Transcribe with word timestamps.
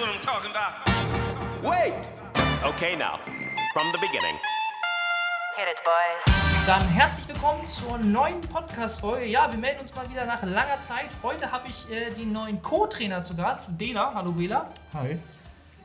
what 0.00 0.08
I'm 0.08 0.18
talking 0.18 0.50
about. 0.50 0.72
Wait! 1.62 2.08
Okay, 2.64 2.96
now, 2.96 3.20
from 3.74 3.92
the 3.92 3.98
beginning. 3.98 4.36
Hit 5.56 5.68
it, 5.68 5.80
boys. 5.84 6.66
Dann 6.66 6.82
herzlich 6.88 7.28
willkommen 7.28 7.66
zur 7.68 7.98
neuen 7.98 8.40
Podcast-Folge. 8.40 9.26
Ja, 9.26 9.50
wir 9.52 9.58
melden 9.58 9.80
uns 9.80 9.94
mal 9.94 10.08
wieder 10.10 10.24
nach 10.24 10.42
langer 10.42 10.80
Zeit. 10.80 11.10
Heute 11.22 11.52
habe 11.52 11.68
ich 11.68 11.90
äh, 11.90 12.10
den 12.10 12.32
neuen 12.32 12.62
Co-Trainer 12.62 13.20
zu 13.20 13.36
Gast, 13.36 13.76
Bela. 13.76 14.12
Hallo 14.14 14.32
Bela. 14.32 14.68
Hi. 14.94 15.18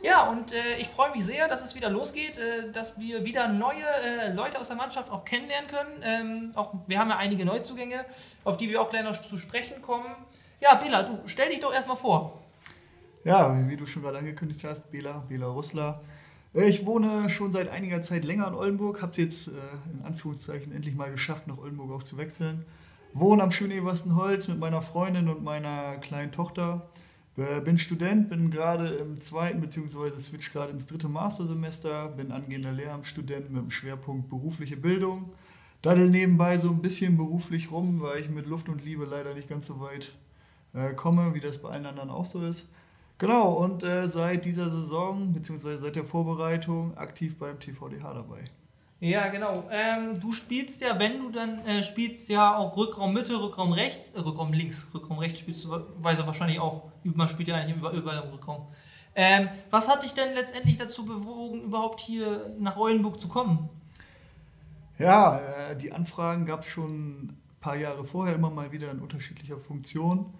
Ja, 0.02 0.24
und 0.30 0.54
äh, 0.54 0.78
ich 0.78 0.88
freue 0.88 1.12
mich 1.12 1.26
sehr, 1.26 1.48
dass 1.48 1.64
es 1.64 1.76
wieder 1.76 1.90
losgeht, 1.90 2.38
äh, 2.38 2.72
dass 2.72 3.00
wir 3.00 3.26
wieder 3.26 3.48
neue 3.48 3.84
äh, 4.04 4.32
Leute 4.32 4.60
aus 4.60 4.68
der 4.68 4.78
Mannschaft 4.78 5.12
auch 5.12 5.26
kennenlernen 5.26 5.70
können. 5.70 6.02
Ähm, 6.04 6.52
auch, 6.56 6.74
wir 6.88 7.00
haben 7.00 7.10
ja 7.10 7.18
einige 7.18 7.46
Neuzugänge, 7.46 8.06
auf 8.44 8.58
die 8.58 8.70
wir 8.70 8.82
auch 8.82 8.90
gleich 8.90 9.04
noch 9.04 9.20
zu 9.20 9.38
sprechen 9.38 9.82
kommen. 9.82 10.16
Ja, 10.62 10.76
Bela, 10.76 11.04
du 11.04 11.20
stell 11.26 11.50
dich 11.50 11.60
doch 11.60 11.74
erstmal 11.74 11.98
vor. 11.98 12.45
Ja, 13.26 13.68
wie 13.68 13.76
du 13.76 13.86
schon 13.86 14.04
gerade 14.04 14.20
angekündigt 14.20 14.64
hast, 14.64 14.90
Bela, 14.92 15.26
Bela 15.28 15.48
Russler. 15.48 16.02
Äh, 16.54 16.70
Ich 16.70 16.86
wohne 16.86 17.30
schon 17.30 17.52
seit 17.52 17.68
einiger 17.70 18.02
Zeit 18.02 18.24
länger 18.24 18.48
in 18.48 18.54
Oldenburg, 18.54 19.02
habe 19.02 19.14
jetzt 19.22 19.48
äh, 19.50 19.52
in 19.94 20.06
Anführungszeichen 20.06 20.72
endlich 20.72 20.96
mal 20.96 21.12
geschafft, 21.12 21.48
nach 21.48 21.58
Oldenburg 21.58 21.92
auch 21.92 22.04
zu 22.04 22.18
wechseln. 22.18 22.66
Wohne 23.14 23.44
am 23.44 23.52
schönen 23.52 23.72
Everstenholz 23.72 24.48
mit 24.48 24.60
meiner 24.60 24.82
Freundin 24.82 25.28
und 25.30 25.44
meiner 25.44 25.98
kleinen 25.98 26.32
Tochter. 26.32 26.88
Äh, 27.36 27.62
Bin 27.62 27.80
Student, 27.80 28.30
bin 28.30 28.52
gerade 28.52 28.90
im 28.90 29.18
zweiten 29.18 29.60
bzw. 29.60 30.20
switch 30.20 30.54
gerade 30.54 30.72
ins 30.72 30.86
dritte 30.86 31.10
Mastersemester, 31.10 32.10
bin 32.10 32.32
angehender 32.32 32.72
Lehramtsstudent 32.72 33.52
mit 33.52 33.62
dem 33.64 33.72
Schwerpunkt 33.72 34.30
berufliche 34.30 34.78
Bildung. 34.78 35.34
Daddel 35.82 36.10
nebenbei 36.12 36.58
so 36.58 36.70
ein 36.70 36.82
bisschen 36.82 37.18
beruflich 37.18 37.72
rum, 37.72 38.02
weil 38.02 38.20
ich 38.22 38.30
mit 38.30 38.46
Luft 38.48 38.70
und 38.70 38.86
Liebe 38.86 39.06
leider 39.06 39.34
nicht 39.34 39.50
ganz 39.50 39.66
so 39.66 39.80
weit 39.80 40.12
äh, 40.74 40.94
komme, 40.94 41.34
wie 41.34 41.40
das 41.40 41.60
bei 41.62 41.70
allen 41.70 41.88
anderen 41.88 42.10
auch 42.12 42.26
so 42.26 42.42
ist. 42.46 42.68
Genau, 43.18 43.54
und 43.54 43.84
äh, 43.84 44.08
seit 44.08 44.44
dieser 44.44 44.70
Saison, 44.70 45.32
beziehungsweise 45.32 45.80
seit 45.80 45.96
der 45.96 46.04
Vorbereitung, 46.04 46.98
aktiv 46.98 47.38
beim 47.38 47.60
TVDH 47.60 48.14
dabei. 48.14 48.44
Ja, 49.00 49.28
genau. 49.28 49.66
Ähm, 49.72 50.20
du 50.20 50.32
spielst 50.32 50.82
ja, 50.82 50.98
wenn 50.98 51.20
du 51.20 51.30
dann 51.30 51.60
äh, 51.66 51.84
spielst, 51.84 52.30
ja 52.30 52.56
auch 52.56 52.76
Rückraum 52.76 53.14
Mitte, 53.14 53.42
Rückraum 53.42 53.72
rechts, 53.72 54.14
äh, 54.14 54.20
Rückraum 54.20 54.52
links, 54.52 54.90
Rückraum 54.94 55.20
rechts 55.20 55.40
spielst 55.40 55.66
du 55.66 55.86
weise 55.98 56.26
wahrscheinlich 56.26 56.60
auch. 56.60 56.92
Man 57.04 57.30
spielt 57.30 57.50
ja 57.50 57.56
eigentlich 57.56 57.78
überall, 57.78 57.96
überall 57.96 58.24
im 58.24 58.30
Rückraum. 58.32 58.68
Ähm, 59.14 59.50
was 59.70 59.90
hat 59.90 60.04
dich 60.04 60.14
denn 60.14 60.34
letztendlich 60.34 60.78
dazu 60.78 61.06
bewogen, 61.06 61.62
überhaupt 61.62 62.00
hier 62.00 62.54
nach 62.60 62.78
Eulenburg 62.78 63.20
zu 63.20 63.28
kommen? 63.28 63.70
Ja, 64.98 65.40
äh, 65.40 65.78
die 65.78 65.92
Anfragen 65.92 66.46
gab 66.46 66.62
es 66.62 66.68
schon 66.68 67.26
ein 67.26 67.42
paar 67.60 67.76
Jahre 67.76 68.04
vorher 68.06 68.36
immer 68.36 68.50
mal 68.50 68.72
wieder 68.72 68.92
in 68.92 69.00
unterschiedlicher 69.00 69.58
Funktion. 69.58 70.34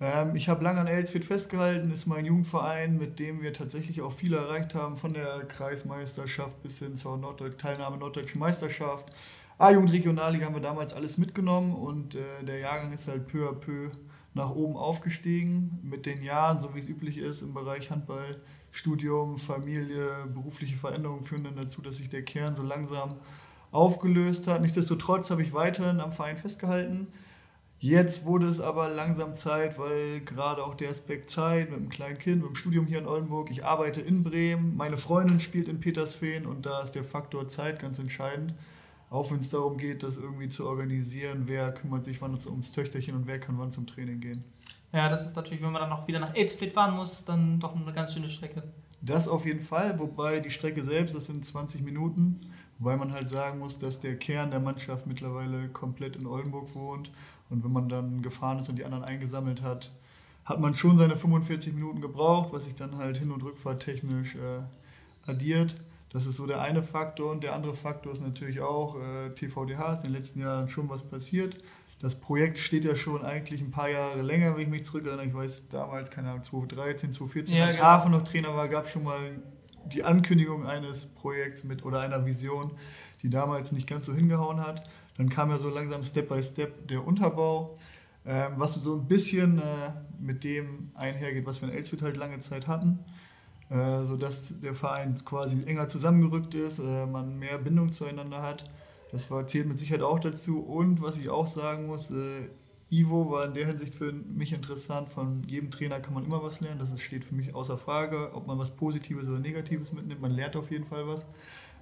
Ähm, 0.00 0.34
ich 0.34 0.48
habe 0.48 0.64
lange 0.64 0.80
an 0.80 0.86
Elsfeld 0.86 1.24
festgehalten, 1.24 1.92
ist 1.92 2.06
mein 2.06 2.24
Jugendverein, 2.24 2.96
mit 2.96 3.18
dem 3.18 3.42
wir 3.42 3.52
tatsächlich 3.52 4.00
auch 4.00 4.12
viel 4.12 4.32
erreicht 4.32 4.74
haben, 4.74 4.96
von 4.96 5.12
der 5.12 5.44
Kreismeisterschaft 5.46 6.62
bis 6.62 6.78
hin 6.78 6.96
zur 6.96 7.18
Norddeut 7.18 7.58
Teilnahme 7.58 7.98
Norddeutschen 7.98 8.40
Meisterschaft. 8.40 9.10
A-Jugend 9.58 9.92
Regionalliga 9.92 10.46
haben 10.46 10.54
wir 10.54 10.62
damals 10.62 10.94
alles 10.94 11.18
mitgenommen 11.18 11.74
und 11.74 12.14
äh, 12.14 12.44
der 12.46 12.60
Jahrgang 12.60 12.92
ist 12.92 13.08
halt 13.08 13.26
peu 13.26 13.46
à 13.46 13.52
peu 13.52 13.90
nach 14.32 14.50
oben 14.50 14.76
aufgestiegen. 14.76 15.78
Mit 15.82 16.06
den 16.06 16.22
Jahren, 16.22 16.60
so 16.60 16.74
wie 16.74 16.78
es 16.78 16.88
üblich 16.88 17.18
ist 17.18 17.42
im 17.42 17.52
Bereich 17.52 17.90
Handball, 17.90 18.40
Studium, 18.70 19.36
Familie, 19.36 20.08
berufliche 20.32 20.76
Veränderungen 20.76 21.24
führen 21.24 21.44
dann 21.44 21.56
dazu, 21.56 21.82
dass 21.82 21.98
sich 21.98 22.08
der 22.08 22.24
Kern 22.24 22.56
so 22.56 22.62
langsam 22.62 23.16
aufgelöst 23.70 24.46
hat. 24.46 24.62
Nichtsdestotrotz 24.62 25.30
habe 25.30 25.42
ich 25.42 25.52
weiterhin 25.52 26.00
am 26.00 26.12
Verein 26.12 26.38
festgehalten. 26.38 27.08
Jetzt 27.82 28.26
wurde 28.26 28.46
es 28.46 28.60
aber 28.60 28.90
langsam 28.90 29.32
Zeit, 29.32 29.78
weil 29.78 30.20
gerade 30.20 30.62
auch 30.62 30.74
der 30.74 30.90
Aspekt 30.90 31.30
Zeit 31.30 31.70
mit 31.70 31.78
einem 31.78 31.88
kleinen 31.88 32.18
Kind, 32.18 32.42
mit 32.42 32.50
dem 32.50 32.54
Studium 32.54 32.84
hier 32.84 32.98
in 32.98 33.06
Oldenburg, 33.06 33.50
ich 33.50 33.64
arbeite 33.64 34.02
in 34.02 34.22
Bremen, 34.22 34.76
meine 34.76 34.98
Freundin 34.98 35.40
spielt 35.40 35.66
in 35.66 35.80
Petersfehn 35.80 36.44
und 36.44 36.66
da 36.66 36.82
ist 36.82 36.92
der 36.92 37.04
Faktor 37.04 37.48
Zeit 37.48 37.80
ganz 37.80 37.98
entscheidend. 37.98 38.54
Auch 39.08 39.30
wenn 39.30 39.40
es 39.40 39.48
darum 39.48 39.78
geht, 39.78 40.02
das 40.02 40.18
irgendwie 40.18 40.50
zu 40.50 40.66
organisieren, 40.66 41.44
wer 41.46 41.72
kümmert 41.72 42.04
sich 42.04 42.20
wann 42.20 42.36
ums 42.38 42.72
Töchterchen 42.72 43.16
und 43.16 43.26
wer 43.26 43.40
kann 43.40 43.58
wann 43.58 43.70
zum 43.70 43.86
Training 43.86 44.20
gehen. 44.20 44.44
Ja, 44.92 45.08
das 45.08 45.24
ist 45.24 45.34
natürlich, 45.34 45.62
wenn 45.62 45.72
man 45.72 45.80
dann 45.80 45.90
noch 45.90 46.06
wieder 46.06 46.20
nach 46.20 46.34
Elsfeld 46.34 46.74
fahren 46.74 46.94
muss, 46.94 47.24
dann 47.24 47.60
doch 47.60 47.74
eine 47.74 47.94
ganz 47.94 48.12
schöne 48.12 48.28
Strecke. 48.28 48.62
Das 49.00 49.26
auf 49.26 49.46
jeden 49.46 49.62
Fall, 49.62 49.98
wobei 49.98 50.40
die 50.40 50.50
Strecke 50.50 50.84
selbst, 50.84 51.14
das 51.14 51.28
sind 51.28 51.46
20 51.46 51.80
Minuten, 51.80 52.52
wobei 52.78 52.98
man 52.98 53.12
halt 53.12 53.30
sagen 53.30 53.58
muss, 53.58 53.78
dass 53.78 54.00
der 54.00 54.16
Kern 54.16 54.50
der 54.50 54.60
Mannschaft 54.60 55.06
mittlerweile 55.06 55.70
komplett 55.70 56.16
in 56.16 56.26
Oldenburg 56.26 56.74
wohnt 56.74 57.10
und 57.50 57.64
wenn 57.64 57.72
man 57.72 57.88
dann 57.88 58.22
gefahren 58.22 58.58
ist 58.58 58.68
und 58.68 58.76
die 58.76 58.84
anderen 58.84 59.04
eingesammelt 59.04 59.62
hat, 59.62 59.90
hat 60.44 60.60
man 60.60 60.74
schon 60.74 60.96
seine 60.96 61.16
45 61.16 61.74
Minuten 61.74 62.00
gebraucht, 62.00 62.52
was 62.52 62.64
sich 62.64 62.74
dann 62.74 62.96
halt 62.96 63.18
Hin- 63.18 63.30
und 63.30 63.42
Rückfahrt 63.42 63.82
technisch 63.82 64.36
äh, 64.36 65.30
addiert. 65.30 65.76
Das 66.12 66.26
ist 66.26 66.36
so 66.36 66.46
der 66.46 66.60
eine 66.60 66.82
Faktor 66.82 67.30
und 67.30 67.42
der 67.44 67.54
andere 67.54 67.74
Faktor 67.74 68.12
ist 68.12 68.20
natürlich 68.20 68.60
auch, 68.60 68.96
äh, 68.96 69.30
TVDH 69.30 69.92
ist 69.92 69.98
in 70.04 70.12
den 70.12 70.14
letzten 70.14 70.40
Jahren 70.40 70.68
schon 70.68 70.88
was 70.88 71.02
passiert. 71.02 71.56
Das 72.00 72.18
Projekt 72.18 72.58
steht 72.58 72.84
ja 72.84 72.96
schon 72.96 73.22
eigentlich 73.24 73.60
ein 73.60 73.70
paar 73.70 73.90
Jahre 73.90 74.22
länger, 74.22 74.54
wenn 74.54 74.62
ich 74.62 74.68
mich 74.68 74.84
zurückerinnere. 74.84 75.26
Ich 75.26 75.34
weiß 75.34 75.68
damals, 75.68 76.10
keine 76.10 76.30
Ahnung, 76.30 76.42
2013, 76.42 77.12
2014, 77.12 77.56
Ja, 77.56 77.66
als 77.66 77.76
genau. 77.76 77.88
Hafen 77.88 78.12
noch 78.12 78.22
Trainer 78.22 78.56
war, 78.56 78.68
gab 78.68 78.84
es 78.84 78.90
schon 78.90 79.04
mal 79.04 79.18
die 79.84 80.02
Ankündigung 80.02 80.66
eines 80.66 81.06
Projekts 81.06 81.64
mit 81.64 81.84
oder 81.84 82.00
einer 82.00 82.24
Vision, 82.26 82.72
die 83.22 83.30
damals 83.30 83.72
nicht 83.72 83.86
ganz 83.86 84.06
so 84.06 84.14
hingehauen 84.14 84.60
hat. 84.60 84.90
Dann 85.20 85.28
kam 85.28 85.50
ja 85.50 85.58
so 85.58 85.68
langsam 85.68 86.02
Step 86.02 86.30
by 86.30 86.42
Step 86.42 86.88
der 86.88 87.06
Unterbau, 87.06 87.74
ähm, 88.24 88.52
was 88.56 88.72
so 88.76 88.94
ein 88.94 89.06
bisschen 89.06 89.58
äh, 89.58 89.92
mit 90.18 90.44
dem 90.44 90.92
einhergeht, 90.94 91.44
was 91.44 91.60
wir 91.60 91.68
in 91.68 91.74
Elsfeld 91.74 92.00
halt 92.00 92.16
lange 92.16 92.38
Zeit 92.38 92.66
hatten, 92.66 93.00
äh, 93.68 94.00
sodass 94.00 94.58
der 94.62 94.72
Verein 94.72 95.14
quasi 95.22 95.62
enger 95.66 95.88
zusammengerückt 95.88 96.54
ist, 96.54 96.78
äh, 96.78 97.04
man 97.04 97.38
mehr 97.38 97.58
Bindung 97.58 97.92
zueinander 97.92 98.40
hat. 98.40 98.64
Das 99.12 99.30
war, 99.30 99.46
zählt 99.46 99.68
mit 99.68 99.78
Sicherheit 99.78 100.00
auch 100.00 100.20
dazu. 100.20 100.60
Und 100.60 101.02
was 101.02 101.18
ich 101.18 101.28
auch 101.28 101.46
sagen 101.46 101.86
muss, 101.86 102.10
äh, 102.10 102.48
Ivo 102.88 103.30
war 103.30 103.44
in 103.44 103.52
der 103.52 103.66
Hinsicht 103.66 103.94
für 103.94 104.14
mich 104.14 104.54
interessant. 104.54 105.10
Von 105.10 105.42
jedem 105.46 105.70
Trainer 105.70 106.00
kann 106.00 106.14
man 106.14 106.24
immer 106.24 106.42
was 106.42 106.62
lernen. 106.62 106.78
Das 106.78 106.98
steht 106.98 107.26
für 107.26 107.34
mich 107.34 107.54
außer 107.54 107.76
Frage, 107.76 108.30
ob 108.32 108.46
man 108.46 108.58
was 108.58 108.74
Positives 108.74 109.28
oder 109.28 109.38
Negatives 109.38 109.92
mitnimmt. 109.92 110.22
Man 110.22 110.32
lernt 110.32 110.56
auf 110.56 110.70
jeden 110.70 110.86
Fall 110.86 111.06
was. 111.06 111.26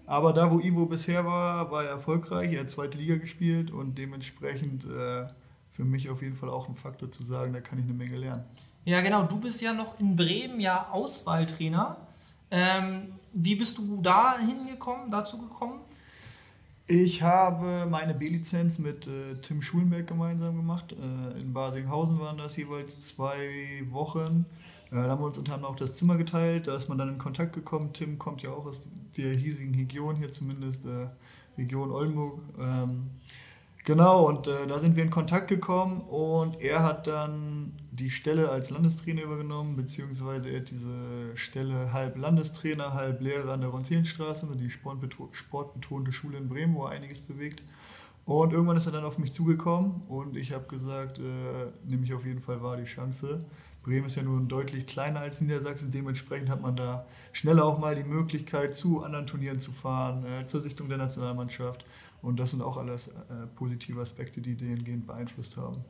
Aber 0.08 0.32
da, 0.32 0.50
wo 0.50 0.58
Ivo 0.58 0.86
bisher 0.86 1.26
war, 1.26 1.70
war 1.70 1.84
er 1.84 1.90
erfolgreich. 1.90 2.54
Er 2.54 2.60
hat 2.60 2.70
zweite 2.70 2.96
Liga 2.96 3.16
gespielt 3.16 3.70
und 3.70 3.98
dementsprechend 3.98 4.86
äh, 4.86 5.26
für 5.70 5.84
mich 5.84 6.08
auf 6.08 6.22
jeden 6.22 6.34
Fall 6.34 6.48
auch 6.48 6.66
ein 6.66 6.74
Faktor 6.74 7.10
zu 7.10 7.22
sagen, 7.24 7.52
da 7.52 7.60
kann 7.60 7.78
ich 7.78 7.84
eine 7.84 7.92
Menge 7.92 8.16
lernen. 8.16 8.42
Ja, 8.86 9.02
genau. 9.02 9.24
Du 9.24 9.38
bist 9.38 9.60
ja 9.60 9.74
noch 9.74 10.00
in 10.00 10.16
Bremen 10.16 10.60
ja 10.60 10.88
Auswahltrainer. 10.90 11.98
Ähm, 12.50 13.12
wie 13.34 13.54
bist 13.54 13.76
du 13.76 14.00
da 14.00 14.38
hingekommen, 14.38 15.10
dazu 15.10 15.36
gekommen? 15.42 15.80
Ich 16.86 17.22
habe 17.22 17.86
meine 17.86 18.14
B-Lizenz 18.14 18.78
mit 18.78 19.06
äh, 19.06 19.34
Tim 19.42 19.60
Schulenberg 19.60 20.06
gemeinsam 20.06 20.56
gemacht. 20.56 20.92
Äh, 20.92 21.38
in 21.38 21.52
Basinghausen 21.52 22.18
waren 22.18 22.38
das 22.38 22.56
jeweils 22.56 22.98
zwei 23.00 23.82
Wochen. 23.90 24.46
Äh, 24.90 24.96
da 24.96 25.08
haben 25.10 25.20
wir 25.20 25.26
uns 25.26 25.38
unter 25.38 25.54
anderem 25.54 25.72
auch 25.74 25.78
das 25.78 25.94
Zimmer 25.96 26.16
geteilt. 26.16 26.66
Da 26.66 26.76
ist 26.76 26.88
man 26.88 26.98
dann 26.98 27.08
in 27.08 27.18
Kontakt 27.18 27.54
gekommen. 27.54 27.92
Tim 27.92 28.18
kommt 28.18 28.42
ja 28.42 28.50
auch 28.50 28.66
aus 28.66 28.82
der 29.16 29.34
hiesigen 29.34 29.74
Region, 29.74 30.16
hier 30.16 30.32
zumindest 30.32 30.84
äh, 30.86 31.08
Region 31.56 31.90
Oldenburg. 31.90 32.40
Ähm, 32.58 33.10
genau, 33.84 34.28
und 34.28 34.46
äh, 34.46 34.66
da 34.66 34.78
sind 34.78 34.96
wir 34.96 35.02
in 35.02 35.10
Kontakt 35.10 35.48
gekommen 35.48 36.00
und 36.02 36.60
er 36.60 36.82
hat 36.82 37.06
dann 37.06 37.72
die 37.90 38.10
Stelle 38.10 38.48
als 38.50 38.70
Landestrainer 38.70 39.22
übergenommen, 39.22 39.74
beziehungsweise 39.76 40.50
er 40.50 40.60
hat 40.60 40.70
diese 40.70 41.36
Stelle 41.36 41.92
halb 41.92 42.16
Landestrainer, 42.16 42.94
halb 42.94 43.20
Lehrer 43.20 43.52
an 43.52 43.60
der 43.60 43.70
Ronzielenstraße, 43.70 44.46
die 44.54 44.70
sportbeto- 44.70 45.32
sportbetonte 45.32 46.12
Schule 46.12 46.38
in 46.38 46.48
Bremen, 46.48 46.74
wo 46.76 46.84
er 46.84 46.90
einiges 46.90 47.20
bewegt. 47.20 47.62
Und 48.24 48.52
irgendwann 48.52 48.76
ist 48.76 48.86
er 48.86 48.92
dann 48.92 49.04
auf 49.04 49.18
mich 49.18 49.32
zugekommen 49.32 50.02
und 50.06 50.36
ich 50.36 50.52
habe 50.52 50.66
gesagt, 50.68 51.18
äh, 51.18 51.22
nehme 51.88 52.04
ich 52.04 52.12
auf 52.14 52.26
jeden 52.26 52.40
Fall 52.40 52.62
wahr 52.62 52.76
die 52.76 52.84
Chance. 52.84 53.38
Bremen 53.88 54.06
ist 54.06 54.16
ja 54.16 54.22
nun 54.22 54.48
deutlich 54.48 54.86
kleiner 54.86 55.20
als 55.20 55.40
Niedersachsen, 55.40 55.90
dementsprechend 55.90 56.50
hat 56.50 56.60
man 56.60 56.76
da 56.76 57.06
schneller 57.32 57.64
auch 57.64 57.78
mal 57.78 57.96
die 57.96 58.04
Möglichkeit, 58.04 58.74
zu 58.74 59.02
anderen 59.02 59.26
Turnieren 59.26 59.60
zu 59.60 59.72
fahren, 59.72 60.26
äh, 60.26 60.44
zur 60.44 60.60
Sichtung 60.60 60.90
der 60.90 60.98
Nationalmannschaft. 60.98 61.86
Und 62.20 62.38
das 62.38 62.50
sind 62.50 62.62
auch 62.62 62.76
alles 62.76 63.08
äh, 63.08 63.46
positive 63.56 64.02
Aspekte, 64.02 64.42
die 64.42 64.58
dahingehend 64.58 65.06
beeinflusst 65.06 65.56
haben. 65.56 65.84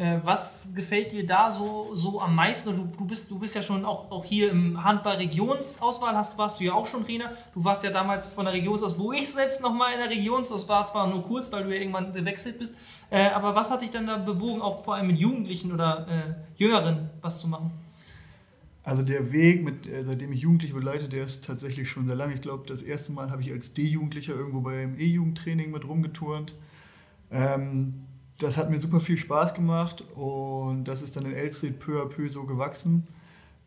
Äh, 0.00 0.18
was 0.24 0.70
gefällt 0.74 1.12
dir 1.12 1.26
da 1.26 1.52
so, 1.52 1.90
so 1.94 2.22
am 2.22 2.34
meisten? 2.34 2.74
Du, 2.74 2.88
du, 2.96 3.04
bist, 3.04 3.30
du 3.30 3.38
bist 3.38 3.54
ja 3.54 3.62
schon 3.62 3.84
auch, 3.84 4.10
auch 4.10 4.24
hier 4.24 4.50
im 4.50 4.82
Handball-Regionsauswahl, 4.82 6.16
hast, 6.16 6.38
warst 6.38 6.58
du 6.58 6.64
ja 6.64 6.72
auch 6.72 6.86
schon 6.86 7.04
Trainer. 7.04 7.30
Du 7.52 7.62
warst 7.62 7.84
ja 7.84 7.90
damals 7.90 8.28
von 8.28 8.46
der 8.46 8.54
Regionsauswahl, 8.54 8.98
wo 8.98 9.12
ich 9.12 9.30
selbst 9.30 9.60
noch 9.60 9.74
mal 9.74 9.92
in 9.92 9.98
der 9.98 10.08
Regionsauswahl 10.08 10.78
war, 10.78 10.86
zwar 10.86 11.06
nur 11.06 11.22
kurz, 11.22 11.52
weil 11.52 11.64
du 11.64 11.74
ja 11.74 11.82
irgendwann 11.82 12.14
gewechselt 12.14 12.58
bist. 12.58 12.72
Äh, 13.10 13.28
aber 13.28 13.54
was 13.54 13.70
hat 13.70 13.82
dich 13.82 13.90
dann 13.90 14.06
da 14.06 14.16
bewogen, 14.16 14.62
auch 14.62 14.82
vor 14.82 14.94
allem 14.94 15.08
mit 15.08 15.18
Jugendlichen 15.18 15.70
oder 15.70 16.06
äh, 16.08 16.34
Jüngeren 16.56 17.10
was 17.20 17.38
zu 17.38 17.48
machen? 17.48 17.70
Also 18.82 19.02
der 19.02 19.32
Weg, 19.32 19.62
mit, 19.62 19.86
äh, 19.86 20.02
seitdem 20.02 20.32
ich 20.32 20.40
Jugendliche 20.40 20.72
begleite, 20.72 21.10
der 21.10 21.26
ist 21.26 21.44
tatsächlich 21.44 21.90
schon 21.90 22.08
sehr 22.08 22.16
lang. 22.16 22.32
Ich 22.32 22.40
glaube, 22.40 22.66
das 22.66 22.80
erste 22.80 23.12
Mal 23.12 23.30
habe 23.30 23.42
ich 23.42 23.52
als 23.52 23.74
D-Jugendlicher 23.74 24.34
irgendwo 24.34 24.62
beim 24.62 24.98
E-Jugendtraining 24.98 25.70
mit 25.70 25.86
rumgeturnt. 25.86 26.54
Ähm, 27.30 28.06
das 28.40 28.56
hat 28.56 28.70
mir 28.70 28.78
super 28.78 29.00
viel 29.00 29.16
Spaß 29.16 29.54
gemacht 29.54 30.04
und 30.14 30.84
das 30.84 31.02
ist 31.02 31.16
dann 31.16 31.26
in 31.26 31.34
Elstrid 31.34 31.78
peu 31.78 32.02
à 32.02 32.06
peu 32.06 32.28
so 32.28 32.44
gewachsen. 32.44 33.06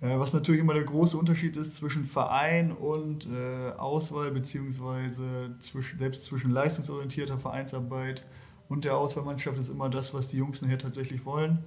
Äh, 0.01 0.19
was 0.19 0.33
natürlich 0.33 0.61
immer 0.61 0.73
der 0.73 0.83
große 0.83 1.17
Unterschied 1.17 1.55
ist 1.55 1.75
zwischen 1.75 2.05
Verein 2.05 2.71
und 2.71 3.27
äh, 3.27 3.71
Auswahl, 3.77 4.31
beziehungsweise 4.31 5.55
zwischen, 5.59 5.99
selbst 5.99 6.25
zwischen 6.25 6.51
leistungsorientierter 6.51 7.37
Vereinsarbeit 7.37 8.25
und 8.67 8.83
der 8.83 8.97
Auswahlmannschaft 8.97 9.57
ist 9.59 9.69
immer 9.69 9.89
das, 9.89 10.13
was 10.13 10.27
die 10.27 10.37
Jungs 10.37 10.61
nachher 10.61 10.79
tatsächlich 10.79 11.25
wollen. 11.25 11.59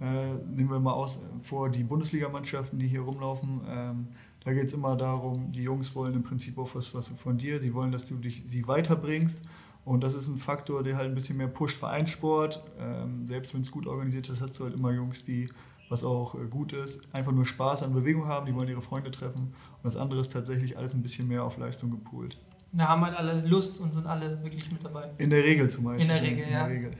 Äh, 0.00 0.34
nehmen 0.54 0.70
wir 0.70 0.78
mal 0.78 0.92
aus, 0.92 1.20
vor 1.42 1.68
die 1.70 1.82
Bundesligamannschaften, 1.82 2.78
die 2.78 2.86
hier 2.86 3.00
rumlaufen. 3.00 3.60
Ähm, 3.68 4.08
da 4.44 4.52
geht 4.52 4.66
es 4.66 4.72
immer 4.72 4.96
darum, 4.96 5.50
die 5.50 5.64
Jungs 5.64 5.94
wollen 5.96 6.14
im 6.14 6.22
Prinzip 6.22 6.56
auch 6.56 6.72
was, 6.74 6.94
was 6.94 7.08
von 7.08 7.36
dir, 7.36 7.60
sie 7.60 7.74
wollen, 7.74 7.90
dass 7.90 8.06
du 8.06 8.14
dich, 8.14 8.44
sie 8.46 8.68
weiterbringst. 8.68 9.44
Und 9.88 10.04
das 10.04 10.14
ist 10.14 10.28
ein 10.28 10.36
Faktor, 10.36 10.82
der 10.82 10.98
halt 10.98 11.08
ein 11.08 11.14
bisschen 11.14 11.38
mehr 11.38 11.48
pusht 11.48 11.78
Vereinssport. 11.78 12.62
Ähm, 12.78 13.26
selbst 13.26 13.54
wenn 13.54 13.62
es 13.62 13.70
gut 13.70 13.86
organisiert 13.86 14.28
ist, 14.28 14.42
hast 14.42 14.58
du 14.58 14.64
halt 14.64 14.74
immer 14.74 14.92
Jungs, 14.92 15.24
die, 15.24 15.48
was 15.88 16.04
auch 16.04 16.34
äh, 16.34 16.46
gut 16.46 16.74
ist, 16.74 17.08
einfach 17.14 17.32
nur 17.32 17.46
Spaß 17.46 17.84
an 17.84 17.94
Bewegung 17.94 18.26
haben, 18.26 18.44
die 18.44 18.54
wollen 18.54 18.68
ihre 18.68 18.82
Freunde 18.82 19.10
treffen. 19.10 19.54
Und 19.76 19.84
das 19.84 19.96
andere 19.96 20.20
ist 20.20 20.30
tatsächlich 20.30 20.76
alles 20.76 20.92
ein 20.92 21.02
bisschen 21.02 21.26
mehr 21.26 21.42
auf 21.42 21.56
Leistung 21.56 21.90
gepoolt. 21.90 22.36
Da 22.72 22.86
haben 22.86 23.02
halt 23.02 23.16
alle 23.16 23.40
Lust 23.46 23.80
und 23.80 23.94
sind 23.94 24.06
alle 24.06 24.42
wirklich 24.42 24.70
mit 24.70 24.84
dabei. 24.84 25.10
In 25.16 25.30
der 25.30 25.42
Regel 25.42 25.70
zum 25.70 25.84
Beispiel. 25.84 26.02
In 26.02 26.08
der 26.08 26.22
Regel, 26.22 26.44
in 26.44 26.52
ja. 26.52 26.66
Der 26.66 26.76
Regel. 26.76 26.90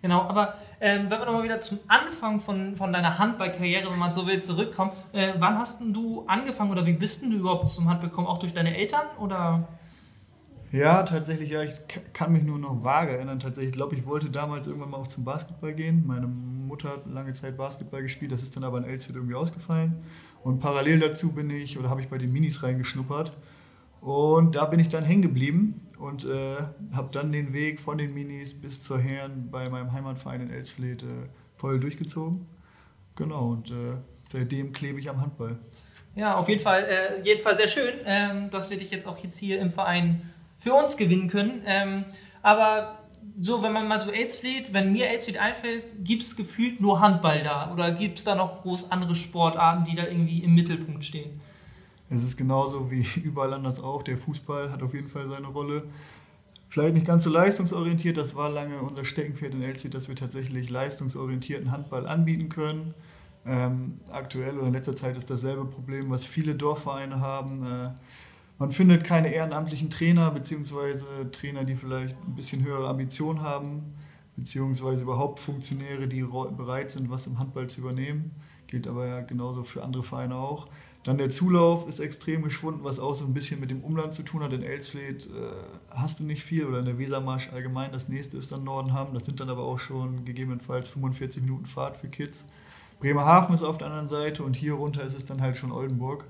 Genau, 0.00 0.22
aber 0.22 0.54
ähm, 0.80 1.10
wenn 1.10 1.18
wir 1.18 1.26
nochmal 1.26 1.42
wieder 1.42 1.60
zum 1.60 1.80
Anfang 1.88 2.40
von, 2.40 2.74
von 2.74 2.90
deiner 2.90 3.18
Handballkarriere, 3.18 3.92
wenn 3.92 3.98
man 3.98 4.12
so 4.12 4.26
will, 4.26 4.40
zurückkommen, 4.40 4.92
äh, 5.12 5.34
wann 5.36 5.58
hast 5.58 5.82
denn 5.82 5.92
du 5.92 6.24
angefangen 6.26 6.70
oder 6.70 6.86
wie 6.86 6.94
bist 6.94 7.20
denn 7.20 7.32
du 7.32 7.36
überhaupt 7.36 7.68
zum 7.68 7.86
Handball 7.86 8.08
gekommen? 8.08 8.28
Auch 8.28 8.38
durch 8.38 8.54
deine 8.54 8.74
Eltern 8.74 9.04
oder? 9.18 9.68
Ja, 10.72 11.02
tatsächlich, 11.02 11.50
ja, 11.50 11.62
ich 11.62 11.72
kann 12.12 12.32
mich 12.32 12.44
nur 12.44 12.58
noch 12.58 12.84
vage 12.84 13.12
erinnern. 13.12 13.40
Tatsächlich, 13.40 13.70
ich 13.70 13.76
glaube, 13.76 13.96
ich 13.96 14.06
wollte 14.06 14.30
damals 14.30 14.68
irgendwann 14.68 14.90
mal 14.90 14.98
auch 14.98 15.08
zum 15.08 15.24
Basketball 15.24 15.74
gehen. 15.74 16.04
Meine 16.06 16.28
Mutter 16.28 16.90
hat 16.90 17.06
lange 17.06 17.32
Zeit 17.32 17.56
Basketball 17.56 18.02
gespielt, 18.02 18.30
das 18.30 18.42
ist 18.42 18.54
dann 18.56 18.62
aber 18.62 18.78
in 18.78 18.84
Elsfeld 18.84 19.16
irgendwie 19.16 19.34
ausgefallen. 19.34 20.04
Und 20.42 20.60
parallel 20.60 21.00
dazu 21.00 21.32
bin 21.32 21.50
ich, 21.50 21.78
oder 21.78 21.90
habe 21.90 22.00
ich 22.00 22.08
bei 22.08 22.18
den 22.18 22.32
Minis 22.32 22.62
reingeschnuppert. 22.62 23.32
Und 24.00 24.56
da 24.56 24.64
bin 24.64 24.80
ich 24.80 24.88
dann 24.88 25.04
hängen 25.04 25.22
geblieben 25.22 25.86
und 25.98 26.24
äh, 26.24 26.56
habe 26.94 27.08
dann 27.12 27.32
den 27.32 27.52
Weg 27.52 27.80
von 27.80 27.98
den 27.98 28.14
Minis 28.14 28.58
bis 28.58 28.82
zur 28.82 28.98
Herren 28.98 29.50
bei 29.50 29.68
meinem 29.68 29.92
Heimatverein 29.92 30.42
in 30.42 30.50
Elsfleth 30.50 31.02
äh, 31.02 31.06
voll 31.56 31.80
durchgezogen. 31.80 32.46
Genau, 33.16 33.48
und 33.48 33.70
äh, 33.70 33.96
seitdem 34.30 34.72
klebe 34.72 35.00
ich 35.00 35.10
am 35.10 35.20
Handball. 35.20 35.58
Ja, 36.14 36.36
auf 36.36 36.48
jeden 36.48 36.62
Fall, 36.62 36.84
äh, 36.84 37.22
jedenfalls 37.22 37.58
sehr 37.58 37.68
schön, 37.68 37.94
ähm, 38.06 38.50
dass 38.50 38.70
wir 38.70 38.78
dich 38.78 38.90
jetzt 38.90 39.06
auch 39.06 39.18
jetzt 39.18 39.38
hier 39.38 39.60
im 39.60 39.70
Verein 39.70 40.22
für 40.60 40.74
uns 40.74 40.96
gewinnen 40.96 41.28
können. 41.28 41.62
Ähm, 41.64 42.04
aber 42.42 42.98
so, 43.40 43.62
wenn 43.62 43.72
man 43.72 43.88
mal 43.88 43.98
so 43.98 44.10
Aidsfleet, 44.10 44.72
wenn 44.72 44.92
mir 44.92 45.08
Aidsfleet 45.08 45.38
einfällt, 45.38 45.84
gibt 46.04 46.22
es 46.22 46.36
gefühlt 46.36 46.80
nur 46.80 47.00
Handball 47.00 47.42
da? 47.42 47.72
Oder 47.72 47.90
gibt 47.92 48.18
es 48.18 48.24
da 48.24 48.34
noch 48.34 48.62
groß 48.62 48.90
andere 48.90 49.16
Sportarten, 49.16 49.84
die 49.84 49.96
da 49.96 50.06
irgendwie 50.06 50.38
im 50.44 50.54
Mittelpunkt 50.54 51.04
stehen? 51.04 51.40
Es 52.10 52.22
ist 52.22 52.36
genauso 52.36 52.90
wie 52.90 53.06
überall 53.22 53.54
anders 53.54 53.82
auch. 53.82 54.02
Der 54.02 54.18
Fußball 54.18 54.70
hat 54.70 54.82
auf 54.82 54.92
jeden 54.92 55.08
Fall 55.08 55.28
seine 55.28 55.46
Rolle. 55.46 55.84
Vielleicht 56.68 56.94
nicht 56.94 57.06
ganz 57.06 57.24
so 57.24 57.30
leistungsorientiert, 57.30 58.16
das 58.16 58.36
war 58.36 58.48
lange 58.48 58.80
unser 58.80 59.04
Steckenpferd 59.04 59.54
in 59.54 59.62
Elsie, 59.62 59.90
dass 59.90 60.06
wir 60.06 60.14
tatsächlich 60.14 60.70
leistungsorientierten 60.70 61.72
Handball 61.72 62.06
anbieten 62.06 62.48
können. 62.48 62.94
Ähm, 63.44 63.98
aktuell 64.12 64.56
oder 64.56 64.68
in 64.68 64.74
letzter 64.74 64.94
Zeit 64.94 65.16
ist 65.16 65.30
dasselbe 65.30 65.64
Problem, 65.64 66.10
was 66.10 66.24
viele 66.24 66.54
Dorfvereine 66.54 67.20
haben. 67.20 67.66
Äh, 67.66 67.90
man 68.60 68.72
findet 68.72 69.04
keine 69.04 69.32
ehrenamtlichen 69.32 69.88
Trainer, 69.88 70.30
beziehungsweise 70.30 71.30
Trainer, 71.32 71.64
die 71.64 71.76
vielleicht 71.76 72.14
ein 72.26 72.34
bisschen 72.34 72.62
höhere 72.62 72.88
Ambitionen 72.88 73.40
haben, 73.40 73.94
beziehungsweise 74.36 75.04
überhaupt 75.04 75.38
Funktionäre, 75.38 76.06
die 76.06 76.22
bereit 76.22 76.90
sind, 76.90 77.08
was 77.10 77.26
im 77.26 77.38
Handball 77.38 77.68
zu 77.68 77.80
übernehmen. 77.80 78.32
Gilt 78.66 78.86
aber 78.86 79.06
ja 79.06 79.20
genauso 79.22 79.62
für 79.62 79.82
andere 79.82 80.02
Vereine 80.02 80.36
auch. 80.36 80.68
Dann 81.04 81.16
der 81.16 81.30
Zulauf 81.30 81.88
ist 81.88 82.00
extrem 82.00 82.42
geschwunden, 82.42 82.84
was 82.84 83.00
auch 83.00 83.16
so 83.16 83.24
ein 83.24 83.32
bisschen 83.32 83.60
mit 83.60 83.70
dem 83.70 83.82
Umland 83.82 84.12
zu 84.12 84.22
tun 84.22 84.42
hat. 84.42 84.52
In 84.52 84.62
Elsfleth 84.62 85.24
äh, 85.24 85.52
hast 85.88 86.20
du 86.20 86.24
nicht 86.24 86.44
viel 86.44 86.66
oder 86.66 86.80
in 86.80 86.84
der 86.84 86.98
Wesermarsch 86.98 87.48
allgemein. 87.54 87.92
Das 87.92 88.10
nächste 88.10 88.36
ist 88.36 88.52
dann 88.52 88.64
Nordenham. 88.64 89.14
Das 89.14 89.24
sind 89.24 89.40
dann 89.40 89.48
aber 89.48 89.62
auch 89.62 89.78
schon 89.78 90.26
gegebenenfalls 90.26 90.88
45 90.88 91.44
Minuten 91.44 91.64
Fahrt 91.64 91.96
für 91.96 92.08
Kids. 92.08 92.44
Bremerhaven 93.00 93.54
ist 93.54 93.62
auf 93.62 93.78
der 93.78 93.86
anderen 93.86 94.08
Seite 94.08 94.42
und 94.42 94.54
hier 94.54 94.74
runter 94.74 95.02
ist 95.02 95.16
es 95.16 95.24
dann 95.24 95.40
halt 95.40 95.56
schon 95.56 95.72
Oldenburg. 95.72 96.26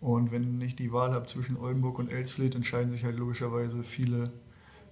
Und 0.00 0.30
wenn 0.30 0.60
ich 0.60 0.76
die 0.76 0.92
Wahl 0.92 1.12
habe 1.12 1.26
zwischen 1.26 1.56
Oldenburg 1.56 1.98
und 1.98 2.12
Elsfleth, 2.12 2.54
entscheiden 2.54 2.92
sich 2.92 3.04
halt 3.04 3.16
logischerweise 3.16 3.82
viele 3.82 4.30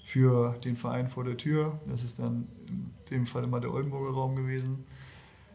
für 0.05 0.56
den 0.64 0.76
Verein 0.76 1.08
vor 1.08 1.25
der 1.25 1.37
Tür. 1.37 1.81
Das 1.88 2.05
ist 2.05 2.19
dann 2.19 2.49
in 2.69 2.93
dem 3.11 3.26
Fall 3.26 3.44
immer 3.44 3.61
der 3.61 3.73
Oldenburger 3.73 4.12
Raum 4.12 4.37
gewesen. 4.37 4.85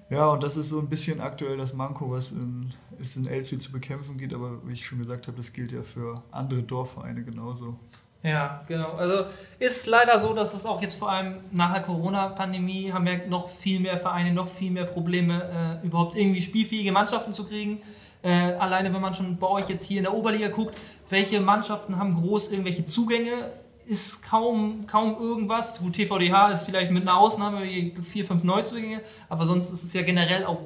Ja, 0.09 0.27
und 0.27 0.43
das 0.43 0.57
ist 0.57 0.69
so 0.69 0.79
ein 0.79 0.89
bisschen 0.89 1.21
aktuell 1.21 1.55
das 1.55 1.73
Manko, 1.73 2.11
was 2.11 2.33
in, 2.33 2.73
es 2.99 3.15
in 3.15 3.27
Elsfleth 3.27 3.61
zu 3.61 3.71
bekämpfen 3.71 4.17
geht. 4.17 4.33
Aber 4.33 4.59
wie 4.67 4.73
ich 4.73 4.85
schon 4.85 4.99
gesagt 4.99 5.27
habe, 5.27 5.37
das 5.37 5.53
gilt 5.53 5.71
ja 5.71 5.83
für 5.83 6.21
andere 6.31 6.63
Dorfvereine 6.63 7.23
genauso. 7.23 7.79
Ja, 8.23 8.63
genau. 8.67 8.91
Also 8.91 9.25
ist 9.57 9.87
leider 9.87 10.19
so, 10.19 10.33
dass 10.33 10.53
es 10.53 10.65
auch 10.65 10.81
jetzt 10.81 10.95
vor 10.95 11.09
allem 11.09 11.35
nach 11.51 11.73
der 11.73 11.81
Corona-Pandemie 11.83 12.91
haben 12.91 13.05
wir 13.05 13.25
noch 13.27 13.49
viel 13.49 13.79
mehr 13.79 13.97
Vereine, 13.97 14.33
noch 14.33 14.47
viel 14.47 14.69
mehr 14.69 14.85
Probleme, 14.85 15.79
äh, 15.81 15.85
überhaupt 15.85 16.15
irgendwie 16.15 16.41
spielfähige 16.41 16.91
Mannschaften 16.91 17.33
zu 17.33 17.45
kriegen. 17.45 17.81
Äh, 18.23 18.29
alleine 18.29 18.93
wenn 18.93 19.01
man 19.01 19.15
schon 19.15 19.37
bei 19.37 19.47
euch 19.47 19.67
jetzt 19.69 19.85
hier 19.85 19.97
in 19.97 20.03
der 20.03 20.13
Oberliga 20.13 20.49
guckt, 20.49 20.77
welche 21.09 21.41
Mannschaften 21.41 21.97
haben 21.97 22.13
groß 22.15 22.51
irgendwelche 22.51 22.85
Zugänge, 22.85 23.51
ist 23.85 24.23
kaum, 24.23 24.85
kaum 24.87 25.17
irgendwas. 25.19 25.79
Gut, 25.81 25.93
TVDH 25.93 26.49
ist 26.51 26.65
vielleicht 26.65 26.91
mit 26.91 27.01
einer 27.07 27.17
Ausnahme, 27.17 27.61
vier, 28.03 28.25
fünf 28.25 28.43
Neuzugänge, 28.43 29.01
aber 29.27 29.45
sonst 29.45 29.71
ist 29.71 29.83
es 29.83 29.93
ja 29.93 30.03
generell 30.03 30.45
auch 30.45 30.59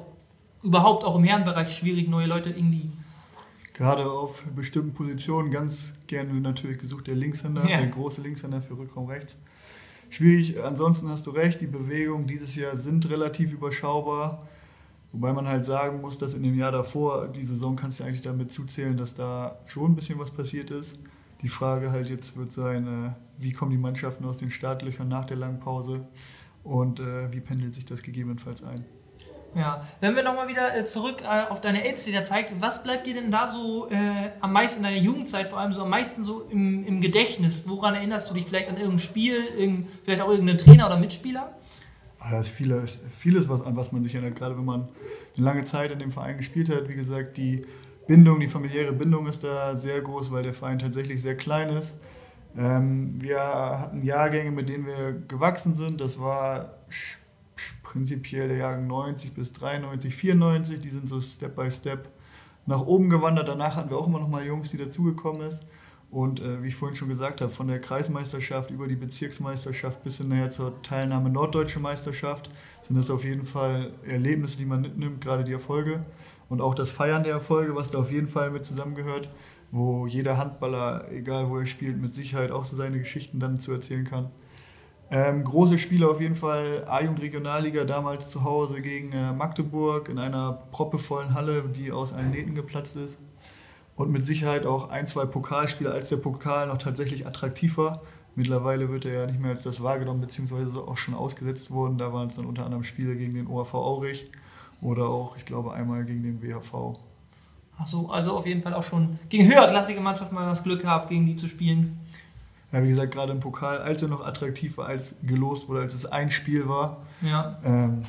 überhaupt 0.62 1.04
auch 1.04 1.16
im 1.16 1.24
Herrenbereich 1.24 1.76
schwierig, 1.76 2.08
neue 2.08 2.26
Leute 2.26 2.50
irgendwie. 2.50 2.90
Gerade 3.72 4.10
auf 4.10 4.44
bestimmten 4.54 4.94
Positionen 4.94 5.50
ganz 5.50 5.94
gerne 6.06 6.32
natürlich 6.34 6.78
gesucht 6.78 7.06
der 7.08 7.14
Linkshänder, 7.14 7.68
Ja. 7.68 7.78
der 7.78 7.88
große 7.88 8.22
Linkshänder 8.22 8.62
für 8.62 8.78
Rückraum 8.78 9.06
rechts. 9.06 9.38
Schwierig, 10.08 10.62
ansonsten 10.62 11.08
hast 11.10 11.26
du 11.26 11.30
recht, 11.30 11.60
die 11.60 11.66
Bewegungen 11.66 12.26
dieses 12.26 12.54
Jahr 12.56 12.76
sind 12.76 13.08
relativ 13.10 13.52
überschaubar. 13.52 14.46
Wobei 15.16 15.32
man 15.32 15.48
halt 15.48 15.64
sagen 15.64 16.02
muss, 16.02 16.18
dass 16.18 16.34
in 16.34 16.42
dem 16.42 16.58
Jahr 16.58 16.72
davor, 16.72 17.28
die 17.28 17.42
Saison 17.42 17.74
kannst 17.74 18.00
du 18.00 18.04
eigentlich 18.04 18.20
damit 18.20 18.52
zuzählen, 18.52 18.98
dass 18.98 19.14
da 19.14 19.56
schon 19.64 19.92
ein 19.92 19.96
bisschen 19.96 20.18
was 20.18 20.30
passiert 20.30 20.70
ist. 20.70 21.00
Die 21.40 21.48
Frage 21.48 21.90
halt 21.90 22.10
jetzt 22.10 22.36
wird 22.36 22.52
sein, 22.52 22.86
äh, 22.86 23.42
wie 23.42 23.52
kommen 23.52 23.70
die 23.70 23.78
Mannschaften 23.78 24.26
aus 24.26 24.36
den 24.36 24.50
Startlöchern 24.50 25.08
nach 25.08 25.24
der 25.24 25.38
langen 25.38 25.58
Pause 25.58 26.06
und 26.64 27.00
äh, 27.00 27.32
wie 27.32 27.40
pendelt 27.40 27.74
sich 27.74 27.86
das 27.86 28.02
gegebenenfalls 28.02 28.62
ein. 28.62 28.84
Ja, 29.54 29.82
wenn 30.00 30.14
wir 30.14 30.22
nochmal 30.22 30.48
wieder 30.48 30.76
äh, 30.76 30.84
zurück 30.84 31.22
auf 31.48 31.62
deine 31.62 31.82
AIDS-Zeit, 31.82 32.48
was 32.60 32.82
bleibt 32.82 33.06
dir 33.06 33.14
denn 33.14 33.30
da 33.30 33.48
so 33.48 33.88
äh, 33.88 34.32
am 34.42 34.52
meisten 34.52 34.84
in 34.84 34.90
deiner 34.90 35.02
Jugendzeit, 35.02 35.48
vor 35.48 35.60
allem 35.60 35.72
so 35.72 35.80
am 35.80 35.88
meisten 35.88 36.24
so 36.24 36.42
im, 36.50 36.84
im 36.84 37.00
Gedächtnis? 37.00 37.66
Woran 37.66 37.94
erinnerst 37.94 38.28
du 38.28 38.34
dich 38.34 38.44
vielleicht 38.44 38.68
an 38.68 38.76
irgendein 38.76 38.98
Spiel, 38.98 39.46
irgend, 39.56 39.88
vielleicht 40.04 40.20
auch 40.20 40.28
irgendeinen 40.28 40.58
Trainer 40.58 40.84
oder 40.84 40.98
Mitspieler? 40.98 41.54
Ah, 42.26 42.32
da 42.32 42.40
ist 42.40 42.48
vieles, 42.48 43.04
vieles 43.12 43.48
was, 43.48 43.62
an 43.62 43.76
was 43.76 43.92
man 43.92 44.02
sich 44.02 44.14
erinnert, 44.14 44.34
gerade 44.34 44.58
wenn 44.58 44.64
man 44.64 44.88
eine 45.36 45.44
lange 45.44 45.62
Zeit 45.62 45.92
in 45.92 46.00
dem 46.00 46.10
Verein 46.10 46.36
gespielt 46.36 46.68
hat. 46.68 46.88
Wie 46.88 46.96
gesagt, 46.96 47.36
die 47.36 47.64
Bindung, 48.08 48.40
die 48.40 48.48
familiäre 48.48 48.92
Bindung 48.92 49.28
ist 49.28 49.44
da 49.44 49.76
sehr 49.76 50.00
groß, 50.00 50.32
weil 50.32 50.42
der 50.42 50.52
Verein 50.52 50.80
tatsächlich 50.80 51.22
sehr 51.22 51.36
klein 51.36 51.68
ist. 51.68 52.00
Ähm, 52.58 53.14
wir 53.22 53.38
hatten 53.38 54.02
Jahrgänge, 54.02 54.50
mit 54.50 54.68
denen 54.68 54.86
wir 54.86 55.12
gewachsen 55.28 55.76
sind. 55.76 56.00
Das 56.00 56.18
war 56.18 56.78
prinzipiell 57.84 58.48
der 58.48 58.56
Jahrgang 58.56 58.88
90 58.88 59.32
bis 59.34 59.52
93, 59.52 60.12
94. 60.12 60.80
Die 60.80 60.90
sind 60.90 61.08
so 61.08 61.20
Step 61.20 61.54
by 61.54 61.70
Step 61.70 62.08
nach 62.66 62.80
oben 62.80 63.08
gewandert. 63.08 63.46
Danach 63.46 63.76
hatten 63.76 63.90
wir 63.90 63.98
auch 63.98 64.08
immer 64.08 64.18
noch 64.18 64.28
mal 64.28 64.44
Jungs, 64.44 64.70
die 64.70 64.78
dazugekommen 64.78 65.42
ist. 65.42 65.68
Und 66.10 66.40
äh, 66.40 66.62
wie 66.62 66.68
ich 66.68 66.76
vorhin 66.76 66.96
schon 66.96 67.08
gesagt 67.08 67.40
habe, 67.40 67.50
von 67.50 67.66
der 67.66 67.80
Kreismeisterschaft 67.80 68.70
über 68.70 68.86
die 68.86 68.94
Bezirksmeisterschaft 68.94 70.04
bis 70.04 70.18
hin 70.18 70.28
nachher 70.28 70.50
zur 70.50 70.80
Teilnahme 70.82 71.30
Norddeutsche 71.30 71.80
Meisterschaft 71.80 72.48
sind 72.82 72.96
das 72.96 73.10
auf 73.10 73.24
jeden 73.24 73.44
Fall 73.44 73.92
Erlebnisse, 74.04 74.58
die 74.58 74.66
man 74.66 74.82
mitnimmt, 74.82 75.20
gerade 75.20 75.44
die 75.44 75.52
Erfolge. 75.52 76.02
Und 76.48 76.60
auch 76.60 76.74
das 76.74 76.92
Feiern 76.92 77.24
der 77.24 77.32
Erfolge, 77.32 77.74
was 77.74 77.90
da 77.90 77.98
auf 77.98 78.12
jeden 78.12 78.28
Fall 78.28 78.50
mit 78.50 78.64
zusammengehört, 78.64 79.28
wo 79.72 80.06
jeder 80.06 80.36
Handballer, 80.36 81.10
egal 81.10 81.50
wo 81.50 81.58
er 81.58 81.66
spielt, 81.66 82.00
mit 82.00 82.14
Sicherheit 82.14 82.52
auch 82.52 82.64
so 82.64 82.76
seine 82.76 82.98
Geschichten 82.98 83.40
dann 83.40 83.58
zu 83.58 83.72
erzählen 83.72 84.04
kann. 84.04 84.30
Ähm, 85.10 85.44
große 85.44 85.78
Spiele 85.78 86.08
auf 86.08 86.20
jeden 86.20 86.34
Fall, 86.34 86.84
A-Jugend 86.88 87.22
Regionalliga, 87.22 87.84
damals 87.84 88.28
zu 88.28 88.42
Hause 88.42 88.80
gegen 88.80 89.12
äh, 89.12 89.32
Magdeburg 89.32 90.08
in 90.08 90.18
einer 90.18 90.52
proppevollen 90.72 91.34
Halle, 91.34 91.62
die 91.62 91.92
aus 91.92 92.12
allen 92.12 92.30
Nähten 92.30 92.54
geplatzt 92.54 92.96
ist. 92.96 93.20
Und 93.96 94.12
mit 94.12 94.24
Sicherheit 94.24 94.66
auch 94.66 94.90
ein, 94.90 95.06
zwei 95.06 95.24
Pokalspiele, 95.24 95.90
als 95.90 96.10
der 96.10 96.18
Pokal 96.18 96.68
noch 96.68 96.78
tatsächlich 96.78 97.26
attraktiv 97.26 97.78
war. 97.78 98.02
Mittlerweile 98.34 98.90
wird 98.90 99.06
er 99.06 99.20
ja 99.20 99.26
nicht 99.26 99.40
mehr 99.40 99.52
als 99.52 99.62
das 99.62 99.82
wahrgenommen, 99.82 100.20
beziehungsweise 100.20 100.78
auch 100.78 100.98
schon 100.98 101.14
ausgesetzt 101.14 101.70
worden. 101.70 101.96
Da 101.96 102.12
waren 102.12 102.26
es 102.26 102.36
dann 102.36 102.44
unter 102.44 102.64
anderem 102.66 102.84
Spiele 102.84 103.16
gegen 103.16 103.32
den 103.34 103.46
ORV 103.46 103.72
Aurich 103.72 104.30
oder 104.82 105.08
auch, 105.08 105.38
ich 105.38 105.46
glaube, 105.46 105.72
einmal 105.72 106.04
gegen 106.04 106.22
den 106.22 106.42
WHV. 106.42 106.98
Ach 107.78 107.86
so, 107.86 108.10
also 108.10 108.36
auf 108.36 108.46
jeden 108.46 108.62
Fall 108.62 108.74
auch 108.74 108.82
schon 108.84 109.18
gegen 109.30 109.46
höherklassige 109.46 110.00
Mannschaften 110.00 110.34
mal 110.34 110.46
das 110.46 110.62
Glück 110.62 110.82
gehabt, 110.82 111.08
gegen 111.08 111.26
die 111.26 111.34
zu 111.36 111.48
spielen. 111.48 111.98
Ja, 112.72 112.82
wie 112.82 112.88
gesagt, 112.88 113.12
gerade 113.12 113.32
im 113.32 113.40
Pokal, 113.40 113.78
als 113.78 114.02
er 114.02 114.08
noch 114.08 114.26
attraktiv 114.26 114.76
war, 114.76 114.86
als 114.86 115.20
gelost 115.22 115.68
wurde, 115.68 115.80
als 115.80 115.94
es 115.94 116.04
ein 116.04 116.30
Spiel 116.30 116.68
war, 116.68 116.98
Ja, 117.22 117.58
ähm, 117.64 118.02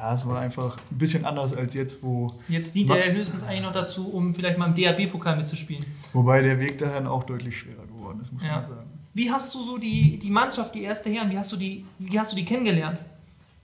Ja, 0.00 0.14
es 0.14 0.26
war 0.26 0.40
einfach 0.40 0.78
ein 0.90 0.96
bisschen 0.96 1.26
anders 1.26 1.54
als 1.54 1.74
jetzt, 1.74 2.02
wo. 2.02 2.32
Jetzt 2.48 2.74
dient 2.74 2.88
er 2.88 3.12
höchstens 3.12 3.42
eigentlich 3.42 3.60
noch 3.62 3.72
dazu, 3.72 4.08
um 4.08 4.34
vielleicht 4.34 4.56
mal 4.56 4.66
im 4.66 4.74
DAB-Pokal 4.74 5.36
mitzuspielen. 5.36 5.84
Wobei 6.14 6.40
der 6.40 6.58
Weg 6.58 6.78
dahin 6.78 7.06
auch 7.06 7.24
deutlich 7.24 7.58
schwerer 7.58 7.84
geworden 7.86 8.18
ist, 8.22 8.32
muss 8.32 8.42
Ja. 8.42 8.56
man 8.56 8.64
sagen. 8.64 8.90
Wie 9.12 9.30
hast 9.30 9.54
du 9.54 9.62
so 9.62 9.76
die, 9.76 10.18
die 10.18 10.30
Mannschaft, 10.30 10.74
die 10.74 10.84
erste 10.84 11.10
Herren, 11.10 11.30
wie 11.30 11.36
hast, 11.36 11.52
du 11.52 11.56
die, 11.56 11.84
wie 11.98 12.18
hast 12.18 12.32
du 12.32 12.36
die 12.36 12.46
kennengelernt? 12.46 12.98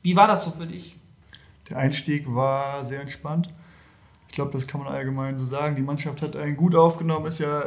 Wie 0.03 0.15
war 0.15 0.29
das 0.29 0.45
so 0.45 0.51
für 0.51 0.67
dich? 0.67 0.97
Der 1.71 1.79
Einstieg 1.79 2.27
war 2.35 2.85
sehr 2.85 3.01
entspannt. 3.01 3.49
Ich 4.29 4.35
glaube, 4.35 4.51
das 4.53 4.67
kann 4.67 4.83
man 4.83 4.93
allgemein 4.93 5.39
so 5.39 5.47
sagen. 5.47 5.75
Die 5.75 5.83
Mannschaft 5.83 6.21
hat 6.21 6.37
einen 6.37 6.57
gut 6.59 6.75
aufgenommen, 6.75 7.27
ist 7.27 7.39
ja 7.39 7.63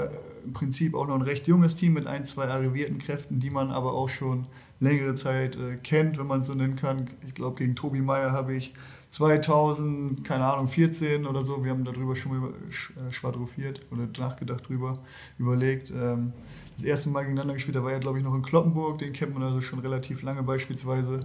im 0.45 0.53
Prinzip 0.53 0.93
auch 0.93 1.07
noch 1.07 1.15
ein 1.15 1.21
recht 1.23 1.47
junges 1.47 1.75
Team 1.75 1.93
mit 1.93 2.05
ein, 2.05 2.23
zwei 2.23 2.47
arrivierten 2.47 2.99
Kräften, 2.99 3.39
die 3.39 3.49
man 3.49 3.71
aber 3.71 3.93
auch 3.93 4.09
schon 4.09 4.45
längere 4.79 5.15
Zeit 5.15 5.55
äh, 5.55 5.75
kennt, 5.75 6.17
wenn 6.17 6.27
man 6.27 6.41
es 6.41 6.47
so 6.47 6.53
nennen 6.53 6.75
kann. 6.75 7.09
Ich 7.27 7.33
glaube, 7.33 7.57
gegen 7.57 7.75
Tobi 7.75 8.01
Meyer 8.01 8.31
habe 8.31 8.53
ich 8.53 8.73
2000, 9.09 10.23
keine 10.23 10.45
Ahnung, 10.45 10.67
14 10.67 11.25
oder 11.25 11.43
so, 11.43 11.63
wir 11.63 11.71
haben 11.71 11.83
darüber 11.83 12.15
schon 12.15 12.39
mal 12.39 12.49
äh, 12.49 13.11
schwadrofiert 13.11 13.81
oder 13.91 14.07
nachgedacht 14.17 14.69
drüber, 14.69 14.93
überlegt. 15.37 15.91
Ähm, 15.91 16.33
das 16.75 16.85
erste 16.85 17.09
Mal 17.09 17.21
gegeneinander 17.21 17.55
gespielt, 17.55 17.75
da 17.75 17.83
war 17.83 17.91
er, 17.91 17.99
glaube 17.99 18.19
ich, 18.19 18.23
noch 18.23 18.33
in 18.33 18.41
Kloppenburg, 18.41 18.99
den 18.99 19.11
kennt 19.11 19.33
man 19.33 19.43
also 19.43 19.59
schon 19.61 19.79
relativ 19.79 20.21
lange 20.21 20.43
beispielsweise. 20.43 21.19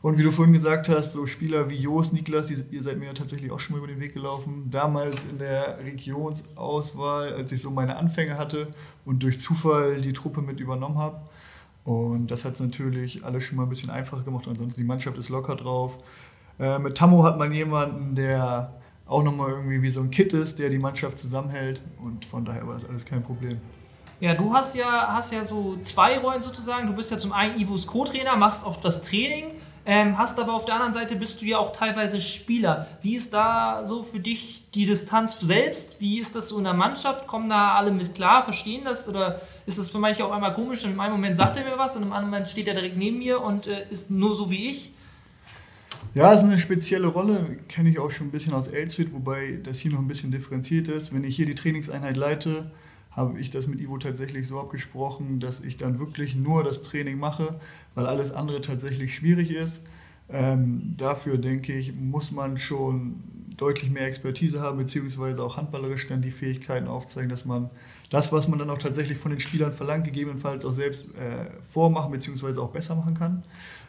Und 0.00 0.16
wie 0.16 0.22
du 0.22 0.30
vorhin 0.30 0.52
gesagt 0.52 0.88
hast, 0.88 1.14
so 1.14 1.26
Spieler 1.26 1.70
wie 1.70 1.76
Jos, 1.76 2.12
Niklas, 2.12 2.46
die, 2.46 2.54
ihr 2.70 2.82
seid 2.82 2.98
mir 2.98 3.06
ja 3.06 3.14
tatsächlich 3.14 3.50
auch 3.50 3.58
schon 3.58 3.74
mal 3.74 3.78
über 3.78 3.92
den 3.92 4.00
Weg 4.00 4.14
gelaufen. 4.14 4.68
Damals 4.70 5.24
in 5.24 5.38
der 5.38 5.78
Regionsauswahl, 5.82 7.32
als 7.32 7.50
ich 7.50 7.62
so 7.62 7.70
meine 7.70 7.96
Anfänge 7.96 8.38
hatte 8.38 8.68
und 9.04 9.22
durch 9.22 9.40
Zufall 9.40 10.00
die 10.00 10.12
Truppe 10.12 10.40
mit 10.40 10.60
übernommen 10.60 10.98
habe. 10.98 11.20
Und 11.88 12.30
das 12.30 12.44
hat 12.44 12.52
es 12.52 12.60
natürlich 12.60 13.24
alles 13.24 13.44
schon 13.44 13.56
mal 13.56 13.62
ein 13.62 13.70
bisschen 13.70 13.88
einfacher 13.88 14.22
gemacht. 14.22 14.46
Ansonsten 14.46 14.78
die 14.78 14.86
Mannschaft 14.86 15.16
ist 15.16 15.30
locker 15.30 15.56
drauf. 15.56 15.96
Äh, 16.60 16.78
mit 16.78 16.98
Tammo 16.98 17.24
hat 17.24 17.38
man 17.38 17.50
jemanden, 17.50 18.14
der 18.14 18.74
auch 19.06 19.22
nochmal 19.22 19.52
irgendwie 19.52 19.80
wie 19.80 19.88
so 19.88 20.02
ein 20.02 20.10
Kit 20.10 20.34
ist, 20.34 20.58
der 20.58 20.68
die 20.68 20.78
Mannschaft 20.78 21.16
zusammenhält. 21.16 21.80
Und 22.04 22.26
von 22.26 22.44
daher 22.44 22.66
war 22.66 22.74
das 22.74 22.86
alles 22.86 23.06
kein 23.06 23.22
Problem. 23.22 23.58
Ja, 24.20 24.34
du 24.34 24.52
hast 24.52 24.76
ja, 24.76 25.14
hast 25.14 25.32
ja 25.32 25.46
so 25.46 25.78
zwei 25.80 26.18
Rollen 26.18 26.42
sozusagen. 26.42 26.86
Du 26.86 26.92
bist 26.92 27.10
ja 27.10 27.16
zum 27.16 27.32
einen 27.32 27.58
Ivos 27.58 27.86
Co-Trainer, 27.86 28.36
machst 28.36 28.66
auch 28.66 28.76
das 28.76 29.00
Training, 29.00 29.52
ähm, 29.90 30.18
hast 30.18 30.38
aber 30.38 30.52
auf 30.52 30.66
der 30.66 30.74
anderen 30.74 30.92
Seite 30.92 31.16
bist 31.16 31.40
du 31.40 31.46
ja 31.46 31.56
auch 31.56 31.72
teilweise 31.72 32.20
Spieler. 32.20 32.86
Wie 33.00 33.16
ist 33.16 33.32
da 33.32 33.82
so 33.84 34.02
für 34.02 34.20
dich 34.20 34.70
die 34.74 34.84
Distanz 34.84 35.40
selbst? 35.40 35.98
Wie 35.98 36.18
ist 36.18 36.36
das 36.36 36.48
so 36.48 36.58
in 36.58 36.64
der 36.64 36.74
Mannschaft? 36.74 37.26
Kommen 37.26 37.48
da 37.48 37.74
alle 37.74 37.90
mit 37.90 38.14
klar, 38.14 38.44
verstehen 38.44 38.82
das? 38.84 39.08
Oder 39.08 39.40
ist 39.64 39.78
das 39.78 39.88
für 39.88 39.98
manche 39.98 40.26
auch 40.26 40.30
einmal 40.30 40.52
komisch? 40.52 40.84
In 40.84 41.00
einem 41.00 41.14
Moment 41.14 41.36
sagt 41.36 41.56
er 41.56 41.64
mir 41.64 41.78
was 41.78 41.96
und 41.96 42.02
im 42.02 42.12
anderen 42.12 42.28
Moment 42.28 42.48
steht 42.48 42.68
er 42.68 42.74
direkt 42.74 42.98
neben 42.98 43.16
mir 43.16 43.40
und 43.40 43.66
äh, 43.66 43.86
ist 43.88 44.10
nur 44.10 44.36
so 44.36 44.50
wie 44.50 44.68
ich? 44.68 44.92
Ja, 46.12 46.34
ist 46.34 46.44
eine 46.44 46.58
spezielle 46.58 47.06
Rolle, 47.06 47.56
kenne 47.68 47.88
ich 47.88 47.98
auch 47.98 48.10
schon 48.10 48.26
ein 48.26 48.30
bisschen 48.30 48.52
aus 48.52 48.68
Elsfit, 48.68 49.14
wobei 49.14 49.58
das 49.64 49.78
hier 49.78 49.92
noch 49.92 50.00
ein 50.00 50.08
bisschen 50.08 50.30
differenziert 50.30 50.88
ist. 50.88 51.14
Wenn 51.14 51.24
ich 51.24 51.34
hier 51.34 51.46
die 51.46 51.54
Trainingseinheit 51.54 52.18
leite, 52.18 52.70
habe 53.18 53.38
ich 53.38 53.50
das 53.50 53.66
mit 53.66 53.80
Ivo 53.80 53.98
tatsächlich 53.98 54.46
so 54.46 54.60
abgesprochen, 54.60 55.40
dass 55.40 55.60
ich 55.60 55.76
dann 55.76 55.98
wirklich 55.98 56.36
nur 56.36 56.62
das 56.62 56.82
Training 56.82 57.18
mache, 57.18 57.58
weil 57.94 58.06
alles 58.06 58.32
andere 58.32 58.60
tatsächlich 58.60 59.14
schwierig 59.14 59.50
ist. 59.50 59.84
Ähm, 60.30 60.92
dafür 60.96 61.36
denke 61.38 61.72
ich, 61.72 61.94
muss 61.94 62.32
man 62.32 62.58
schon 62.58 63.22
deutlich 63.56 63.90
mehr 63.90 64.06
Expertise 64.06 64.60
haben, 64.60 64.78
beziehungsweise 64.78 65.42
auch 65.42 65.56
handballerisch 65.56 66.06
dann 66.06 66.22
die 66.22 66.30
Fähigkeiten 66.30 66.86
aufzeigen, 66.86 67.28
dass 67.28 67.44
man 67.44 67.70
das, 68.10 68.32
was 68.32 68.46
man 68.46 68.58
dann 68.58 68.70
auch 68.70 68.78
tatsächlich 68.78 69.18
von 69.18 69.32
den 69.32 69.40
Spielern 69.40 69.72
verlangt, 69.72 70.04
gegebenenfalls 70.04 70.64
auch 70.64 70.72
selbst 70.72 71.08
äh, 71.16 71.50
vormachen, 71.66 72.12
beziehungsweise 72.12 72.62
auch 72.62 72.70
besser 72.70 72.94
machen 72.94 73.14
kann. 73.14 73.42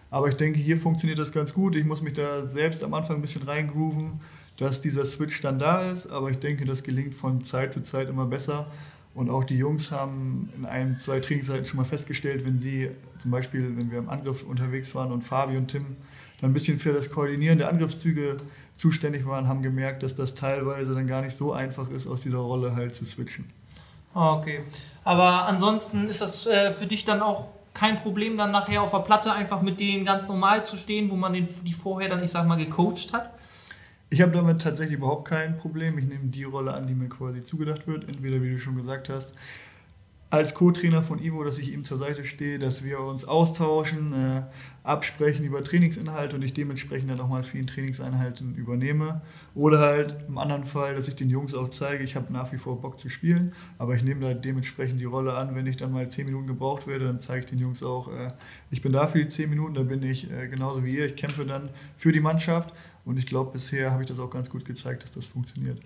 Aber 0.09 0.27
ich 0.27 0.35
denke, 0.35 0.59
hier 0.59 0.77
funktioniert 0.77 1.19
das 1.19 1.31
ganz 1.31 1.53
gut. 1.53 1.75
Ich 1.75 1.85
muss 1.85 2.01
mich 2.01 2.13
da 2.13 2.45
selbst 2.45 2.83
am 2.83 2.93
Anfang 2.95 3.17
ein 3.17 3.21
bisschen 3.21 3.43
reingrooven, 3.43 4.21
dass 4.57 4.81
dieser 4.81 5.05
Switch 5.05 5.39
dann 5.41 5.59
da 5.59 5.89
ist. 5.89 6.07
Aber 6.07 6.31
ich 6.31 6.39
denke, 6.39 6.65
das 6.65 6.83
gelingt 6.83 7.13
von 7.13 7.43
Zeit 7.43 7.73
zu 7.73 7.81
Zeit 7.81 8.09
immer 8.09 8.25
besser. 8.25 8.67
Und 9.19 9.29
auch 9.29 9.43
die 9.43 9.57
Jungs 9.57 9.91
haben 9.91 10.49
in 10.55 10.65
einem, 10.65 10.97
zwei 10.97 11.19
Trainingszeiten 11.19 11.65
schon 11.65 11.75
mal 11.75 11.83
festgestellt, 11.85 12.45
wenn 12.45 12.57
sie 12.57 12.89
zum 13.17 13.31
Beispiel, 13.31 13.75
wenn 13.75 13.91
wir 13.91 13.97
im 13.97 14.07
Angriff 14.07 14.43
unterwegs 14.43 14.95
waren 14.95 15.11
und 15.11 15.23
Fabi 15.23 15.57
und 15.57 15.67
Tim 15.67 15.97
dann 16.39 16.51
ein 16.51 16.53
bisschen 16.53 16.79
für 16.79 16.93
das 16.93 17.09
Koordinieren 17.09 17.57
der 17.57 17.67
Angriffszüge 17.67 18.37
zuständig 18.77 19.25
waren, 19.25 19.49
haben 19.49 19.61
gemerkt, 19.61 20.03
dass 20.03 20.15
das 20.15 20.35
teilweise 20.35 20.95
dann 20.95 21.05
gar 21.05 21.21
nicht 21.21 21.35
so 21.35 21.51
einfach 21.51 21.89
ist, 21.89 22.07
aus 22.07 22.21
dieser 22.21 22.37
Rolle 22.37 22.77
halt 22.77 22.95
zu 22.95 23.05
switchen. 23.05 23.43
Ah, 24.13 24.35
Okay. 24.37 24.61
Aber 25.03 25.47
ansonsten 25.47 26.07
ist 26.07 26.21
das 26.21 26.47
äh, 26.47 26.71
für 26.71 26.87
dich 26.87 27.03
dann 27.03 27.21
auch 27.21 27.49
kein 27.73 27.99
Problem, 27.99 28.37
dann 28.37 28.51
nachher 28.51 28.81
auf 28.81 28.91
der 28.91 28.99
Platte 28.99 29.33
einfach 29.33 29.61
mit 29.61 29.81
denen 29.81 30.05
ganz 30.05 30.29
normal 30.29 30.63
zu 30.63 30.77
stehen, 30.77 31.11
wo 31.11 31.17
man 31.17 31.33
die 31.33 31.73
vorher 31.73 32.07
dann, 32.07 32.23
ich 32.23 32.31
sag 32.31 32.47
mal, 32.47 32.55
gecoacht 32.55 33.11
hat? 33.11 33.31
Ich 34.11 34.21
habe 34.21 34.31
damit 34.31 34.61
tatsächlich 34.61 34.97
überhaupt 34.97 35.27
kein 35.27 35.57
Problem. 35.57 35.97
Ich 35.99 36.05
nehme 36.05 36.29
die 36.29 36.43
Rolle 36.43 36.73
an, 36.73 36.87
die 36.87 36.95
mir 36.95 37.09
quasi 37.09 37.41
zugedacht 37.41 37.87
wird. 37.87 38.09
Entweder, 38.09 38.41
wie 38.41 38.49
du 38.49 38.57
schon 38.57 38.75
gesagt 38.75 39.07
hast, 39.09 39.33
als 40.31 40.53
Co-Trainer 40.53 41.01
von 41.01 41.19
Ivo, 41.19 41.43
dass 41.43 41.57
ich 41.57 41.73
ihm 41.73 41.85
zur 41.85 41.97
Seite 41.97 42.23
stehe, 42.23 42.59
dass 42.59 42.83
wir 42.83 42.99
uns 42.99 43.25
austauschen, 43.25 44.13
äh, 44.13 44.43
absprechen 44.83 45.43
über 45.43 45.63
Trainingsinhalte 45.63 46.35
und 46.35 46.43
ich 46.43 46.53
dementsprechend 46.53 47.09
dann 47.09 47.19
auch 47.19 47.27
mal 47.27 47.43
vielen 47.43 47.65
Trainingseinheiten 47.65 48.55
übernehme. 48.55 49.21
Oder 49.55 49.79
halt 49.79 50.15
im 50.27 50.37
anderen 50.37 50.65
Fall, 50.65 50.93
dass 50.93 51.07
ich 51.07 51.15
den 51.15 51.29
Jungs 51.29 51.55
auch 51.55 51.69
zeige, 51.69 52.03
ich 52.03 52.15
habe 52.15 52.31
nach 52.31 52.51
wie 52.51 52.57
vor 52.57 52.79
Bock 52.79 52.99
zu 52.99 53.09
spielen, 53.09 53.55
aber 53.79 53.95
ich 53.95 54.03
nehme 54.03 54.21
da 54.21 54.33
dementsprechend 54.35 54.99
die 54.99 55.05
Rolle 55.05 55.33
an, 55.33 55.55
wenn 55.55 55.65
ich 55.65 55.77
dann 55.77 55.91
mal 55.91 56.09
10 56.09 56.27
Minuten 56.27 56.47
gebraucht 56.47 56.85
werde, 56.85 57.05
dann 57.05 57.19
zeige 57.19 57.45
ich 57.45 57.49
den 57.49 57.59
Jungs 57.59 57.81
auch, 57.81 58.09
äh, 58.09 58.31
ich 58.69 58.83
bin 58.83 58.91
da 58.91 59.07
für 59.07 59.17
die 59.17 59.27
10 59.27 59.49
Minuten, 59.49 59.73
da 59.73 59.83
bin 59.83 60.03
ich 60.03 60.31
äh, 60.31 60.47
genauso 60.47 60.83
wie 60.83 60.95
ihr, 60.95 61.07
ich 61.07 61.15
kämpfe 61.15 61.45
dann 61.45 61.69
für 61.97 62.11
die 62.11 62.21
Mannschaft 62.21 62.71
und 63.05 63.17
ich 63.17 63.25
glaube, 63.25 63.51
bisher 63.53 63.91
habe 63.91 64.03
ich 64.03 64.09
das 64.09 64.19
auch 64.19 64.29
ganz 64.29 64.49
gut 64.49 64.65
gezeigt, 64.65 65.03
dass 65.03 65.11
das 65.11 65.25
funktioniert. 65.25 65.79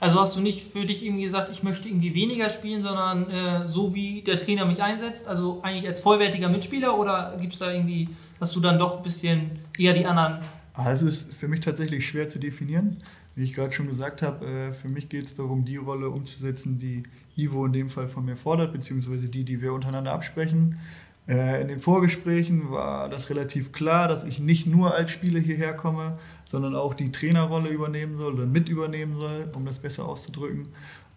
Also 0.00 0.20
hast 0.20 0.36
du 0.36 0.40
nicht 0.40 0.62
für 0.62 0.84
dich 0.84 1.04
irgendwie 1.04 1.24
gesagt, 1.24 1.50
ich 1.52 1.62
möchte 1.62 1.88
irgendwie 1.88 2.14
weniger 2.14 2.50
spielen, 2.50 2.82
sondern 2.82 3.30
äh, 3.30 3.68
so 3.68 3.94
wie 3.94 4.22
der 4.22 4.36
Trainer 4.36 4.64
mich 4.64 4.82
einsetzt, 4.82 5.28
also 5.28 5.60
eigentlich 5.62 5.86
als 5.86 6.00
vollwertiger 6.00 6.48
Mitspieler 6.48 6.98
oder 6.98 7.36
gibt 7.40 7.52
es 7.52 7.58
da 7.58 7.70
irgendwie, 7.72 8.08
dass 8.40 8.52
du 8.52 8.60
dann 8.60 8.78
doch 8.78 8.96
ein 8.96 9.02
bisschen 9.02 9.50
eher 9.78 9.92
die 9.94 10.06
anderen. 10.06 10.40
Ah, 10.74 10.90
Das 10.90 11.02
ist 11.02 11.32
für 11.34 11.46
mich 11.48 11.60
tatsächlich 11.60 12.08
schwer 12.08 12.26
zu 12.26 12.38
definieren. 12.40 12.96
Wie 13.36 13.44
ich 13.44 13.52
gerade 13.54 13.72
schon 13.72 13.88
gesagt 13.88 14.22
habe, 14.22 14.46
äh, 14.46 14.72
für 14.72 14.88
mich 14.88 15.08
geht 15.08 15.24
es 15.24 15.36
darum, 15.36 15.64
die 15.64 15.76
Rolle 15.76 16.10
umzusetzen, 16.10 16.78
die 16.78 17.02
Ivo 17.36 17.66
in 17.66 17.72
dem 17.72 17.88
Fall 17.88 18.08
von 18.08 18.24
mir 18.24 18.36
fordert, 18.36 18.72
beziehungsweise 18.72 19.28
die, 19.28 19.44
die 19.44 19.60
wir 19.60 19.72
untereinander 19.72 20.12
absprechen. 20.12 20.78
Äh, 21.28 21.62
In 21.62 21.68
den 21.68 21.78
Vorgesprächen 21.78 22.70
war 22.70 23.08
das 23.08 23.30
relativ 23.30 23.72
klar, 23.72 24.08
dass 24.08 24.24
ich 24.24 24.40
nicht 24.40 24.66
nur 24.66 24.94
als 24.94 25.10
Spieler 25.10 25.40
hierher 25.40 25.74
komme, 25.74 26.14
sondern 26.44 26.76
auch 26.76 26.94
die 26.94 27.12
Trainerrolle 27.12 27.70
übernehmen 27.70 28.18
soll 28.18 28.34
oder 28.34 28.46
mit 28.46 28.68
übernehmen 28.68 29.18
soll, 29.18 29.50
um 29.54 29.64
das 29.64 29.78
besser 29.78 30.06
auszudrücken. 30.06 30.68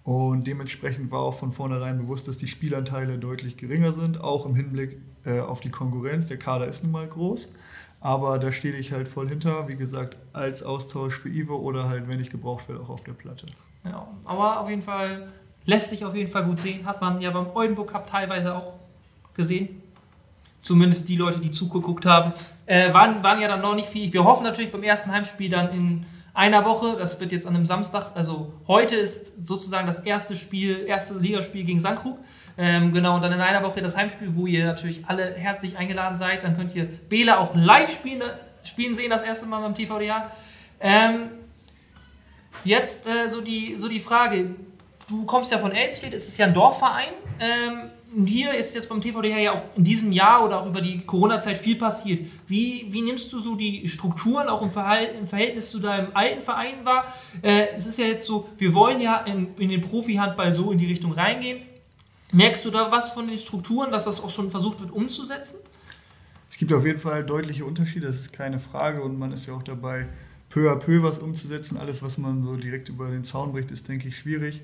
Und 0.03 0.47
dementsprechend 0.47 1.11
war 1.11 1.19
auch 1.19 1.33
von 1.33 1.51
vornherein 1.51 1.97
bewusst, 1.97 2.29
dass 2.29 2.37
die 2.37 2.47
Spielanteile 2.47 3.17
deutlich 3.17 3.57
geringer 3.57 3.91
sind, 3.91 4.21
auch 4.21 4.45
im 4.45 4.55
Hinblick 4.55 4.97
äh, 5.25 5.41
auf 5.41 5.59
die 5.59 5.69
Konkurrenz. 5.69 6.27
Der 6.27 6.37
Kader 6.37 6.67
ist 6.67 6.83
nun 6.83 6.93
mal 6.93 7.05
groß, 7.05 7.49
aber 7.99 8.39
da 8.39 8.53
stehe 8.53 8.75
ich 8.75 8.93
halt 8.93 9.09
voll 9.09 9.27
hinter, 9.27 9.67
wie 9.67 9.75
gesagt, 9.75 10.15
als 10.31 10.63
Austausch 10.63 11.15
für 11.15 11.27
Ivo 11.27 11.57
oder 11.57 11.89
halt, 11.89 12.07
wenn 12.07 12.21
ich 12.21 12.29
gebraucht 12.29 12.69
werde, 12.69 12.81
auch 12.81 12.89
auf 12.89 13.03
der 13.03 13.11
Platte. 13.11 13.47
Ja, 13.83 14.07
aber 14.23 14.61
auf 14.61 14.69
jeden 14.69 14.81
Fall 14.81 15.27
lässt 15.65 15.89
sich 15.89 16.05
auf 16.05 16.15
jeden 16.15 16.31
Fall 16.31 16.45
gut 16.45 16.61
sehen. 16.61 16.85
Hat 16.85 17.01
man 17.01 17.19
ja 17.19 17.29
beim 17.31 17.47
Oldenburg 17.53 17.89
Cup 17.91 18.07
teilweise 18.07 18.55
auch 18.55 18.75
gesehen. 19.33 19.81
Zumindest 20.67 21.07
die 21.07 21.15
Leute, 21.15 21.39
die 21.39 21.49
zugeguckt 21.49 22.05
haben, 22.05 22.33
äh, 22.65 22.93
waren, 22.93 23.23
waren 23.23 23.39
ja 23.39 23.47
dann 23.47 23.61
noch 23.61 23.73
nicht 23.73 23.87
viel. 23.87 24.11
Wir 24.11 24.25
hoffen 24.25 24.43
natürlich 24.43 24.69
beim 24.69 24.83
ersten 24.83 25.11
Heimspiel 25.11 25.49
dann 25.49 25.71
in 25.71 26.05
einer 26.33 26.65
Woche, 26.65 26.97
das 26.99 27.19
wird 27.21 27.31
jetzt 27.31 27.47
an 27.47 27.55
einem 27.55 27.65
Samstag, 27.65 28.11
also 28.15 28.51
heute 28.67 28.95
ist 28.95 29.47
sozusagen 29.47 29.87
das 29.87 30.01
erste 30.01 30.35
Spiel, 30.35 30.83
erste 30.85 31.17
Ligaspiel 31.17 31.63
gegen 31.63 31.79
Sandkrug. 31.79 32.19
Ähm, 32.57 32.93
genau, 32.93 33.15
und 33.15 33.21
dann 33.21 33.31
in 33.31 33.39
einer 33.39 33.63
Woche 33.63 33.81
das 33.81 33.95
Heimspiel, 33.95 34.35
wo 34.35 34.45
ihr 34.45 34.65
natürlich 34.65 35.05
alle 35.07 35.33
herzlich 35.35 35.77
eingeladen 35.77 36.17
seid. 36.17 36.43
Dann 36.43 36.57
könnt 36.57 36.75
ihr 36.75 36.85
Bela 36.85 37.37
auch 37.39 37.55
live 37.55 37.89
spielen, 37.89 38.21
spielen 38.63 38.93
sehen, 38.93 39.09
das 39.09 39.23
erste 39.23 39.45
Mal 39.45 39.61
beim 39.61 39.73
TVDH. 39.73 40.29
Ähm, 40.81 41.29
Jetzt 42.63 43.07
äh, 43.07 43.27
so, 43.29 43.41
die, 43.41 43.75
so 43.75 43.87
die 43.87 43.99
Frage, 43.99 44.55
du 45.07 45.25
kommst 45.25 45.51
ja 45.51 45.57
von 45.57 45.71
Elsfeld, 45.71 46.13
es 46.13 46.27
ist 46.27 46.37
ja 46.37 46.47
ein 46.47 46.53
Dorfverein. 46.53 47.13
Ähm, 47.39 47.89
hier 48.25 48.53
ist 48.53 48.73
jetzt 48.73 48.89
beim 48.89 49.01
TVDH 49.01 49.37
ja 49.37 49.53
auch 49.53 49.63
in 49.75 49.83
diesem 49.83 50.11
Jahr 50.11 50.43
oder 50.45 50.61
auch 50.61 50.65
über 50.65 50.81
die 50.81 51.01
Corona-Zeit 51.01 51.57
viel 51.57 51.75
passiert. 51.75 52.25
Wie, 52.47 52.87
wie 52.89 53.01
nimmst 53.01 53.31
du 53.33 53.39
so 53.39 53.55
die 53.55 53.87
Strukturen 53.87 54.47
auch 54.47 54.61
im, 54.61 54.71
Verhalt, 54.71 55.11
im 55.19 55.27
Verhältnis 55.27 55.69
zu 55.69 55.79
deinem 55.79 56.09
alten 56.13 56.41
Verein 56.41 56.85
wahr? 56.85 57.13
Äh, 57.41 57.67
es 57.75 57.85
ist 57.85 57.99
ja 57.99 58.05
jetzt 58.05 58.25
so, 58.25 58.49
wir 58.57 58.73
wollen 58.73 59.01
ja 59.01 59.17
in, 59.17 59.55
in 59.57 59.69
den 59.69 59.81
Profi-Handball 59.81 60.53
so 60.53 60.71
in 60.71 60.77
die 60.77 60.87
Richtung 60.87 61.11
reingehen. 61.11 61.61
Merkst 62.31 62.65
du 62.65 62.71
da 62.71 62.91
was 62.91 63.09
von 63.09 63.27
den 63.27 63.37
Strukturen, 63.37 63.91
dass 63.91 64.05
das 64.05 64.21
auch 64.21 64.29
schon 64.29 64.49
versucht 64.49 64.79
wird 64.79 64.91
umzusetzen? 64.91 65.59
Es 66.49 66.57
gibt 66.57 66.71
auf 66.73 66.85
jeden 66.85 66.99
Fall 66.99 67.25
deutliche 67.25 67.65
Unterschiede, 67.65 68.07
das 68.07 68.17
ist 68.17 68.33
keine 68.33 68.59
Frage 68.59 69.01
und 69.01 69.19
man 69.19 69.31
ist 69.31 69.47
ja 69.47 69.53
auch 69.53 69.63
dabei, 69.63 70.07
peu 70.49 70.71
à 70.71 70.75
peu 70.75 71.03
was 71.03 71.19
umzusetzen. 71.19 71.77
Alles, 71.77 72.01
was 72.01 72.17
man 72.17 72.43
so 72.43 72.55
direkt 72.55 72.89
über 72.89 73.09
den 73.09 73.23
Zaun 73.23 73.51
bricht, 73.51 73.71
ist, 73.71 73.87
denke 73.89 74.07
ich, 74.07 74.17
schwierig. 74.17 74.61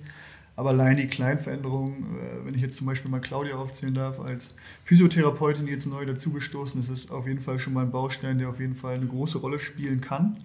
Aber 0.56 0.70
allein 0.70 0.98
die 0.98 1.08
kleinen 1.08 1.40
Veränderungen, 1.40 2.18
äh, 2.18 2.46
wenn 2.46 2.56
ich 2.56 2.62
jetzt 2.62 2.78
zum 2.78 2.88
Beispiel 2.88 3.10
mal 3.10 3.22
Claudia 3.22 3.56
aufzählen 3.56 3.96
darf, 3.96 4.20
als 4.20 4.56
Physiotherapeutin, 4.84 5.68
jetzt 5.68 5.88
neu 5.88 6.06
dazugestoßen 6.06 6.80
ist, 6.80 6.90
ist 6.90 7.12
auf 7.12 7.28
jeden 7.28 7.42
Fall 7.42 7.60
schon 7.60 7.74
mal 7.74 7.84
ein 7.84 7.92
Baustein, 7.92 8.38
der 8.38 8.50
auf 8.50 8.60
jeden 8.60 8.76
Fall 8.76 8.96
eine 8.96 9.08
große 9.08 9.40
Rolle 9.40 9.60
spielen 9.60 10.02
kann. 10.02 10.38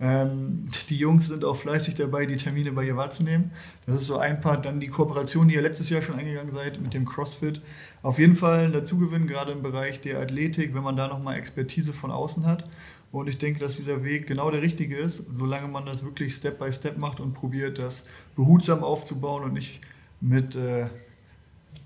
Ähm, 0.00 0.68
die 0.88 0.96
Jungs 0.96 1.26
sind 1.26 1.44
auch 1.44 1.56
fleißig 1.56 1.96
dabei, 1.96 2.24
die 2.26 2.36
Termine 2.36 2.70
bei 2.72 2.84
ihr 2.84 2.96
wahrzunehmen. 2.96 3.50
Das 3.86 3.96
ist 3.96 4.06
so 4.06 4.18
ein 4.18 4.40
Part. 4.40 4.64
Dann 4.64 4.80
die 4.80 4.86
Kooperation, 4.86 5.48
die 5.48 5.56
ihr 5.56 5.62
letztes 5.62 5.90
Jahr 5.90 6.02
schon 6.02 6.14
eingegangen 6.14 6.52
seid 6.52 6.80
mit 6.80 6.94
dem 6.94 7.04
CrossFit. 7.04 7.60
Auf 8.02 8.18
jeden 8.18 8.36
Fall 8.36 8.66
ein 8.66 8.72
Dazugewinn, 8.72 9.26
gerade 9.26 9.52
im 9.52 9.62
Bereich 9.62 10.00
der 10.00 10.20
Athletik, 10.20 10.74
wenn 10.74 10.82
man 10.82 10.96
da 10.96 11.08
nochmal 11.08 11.36
Expertise 11.36 11.92
von 11.92 12.10
außen 12.10 12.46
hat. 12.46 12.64
Und 13.10 13.28
ich 13.28 13.38
denke, 13.38 13.58
dass 13.58 13.76
dieser 13.76 14.04
Weg 14.04 14.26
genau 14.26 14.50
der 14.50 14.62
richtige 14.62 14.96
ist, 14.96 15.24
solange 15.34 15.68
man 15.68 15.86
das 15.86 16.04
wirklich 16.04 16.34
Step 16.34 16.58
by 16.58 16.72
Step 16.72 16.98
macht 16.98 17.20
und 17.20 17.34
probiert, 17.34 17.78
das 17.78 18.04
behutsam 18.36 18.84
aufzubauen 18.84 19.44
und 19.44 19.54
nicht 19.54 19.80
mit 20.20 20.56
äh, 20.56 20.88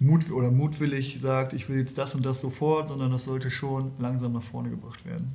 Mut 0.00 0.30
oder 0.32 0.50
mutwillig 0.50 1.20
sagt, 1.20 1.52
ich 1.52 1.68
will 1.68 1.78
jetzt 1.78 1.96
das 1.96 2.14
und 2.14 2.26
das 2.26 2.40
sofort, 2.40 2.88
sondern 2.88 3.12
das 3.12 3.24
sollte 3.24 3.50
schon 3.50 3.92
langsam 3.98 4.32
nach 4.32 4.42
vorne 4.42 4.70
gebracht 4.70 5.04
werden. 5.06 5.28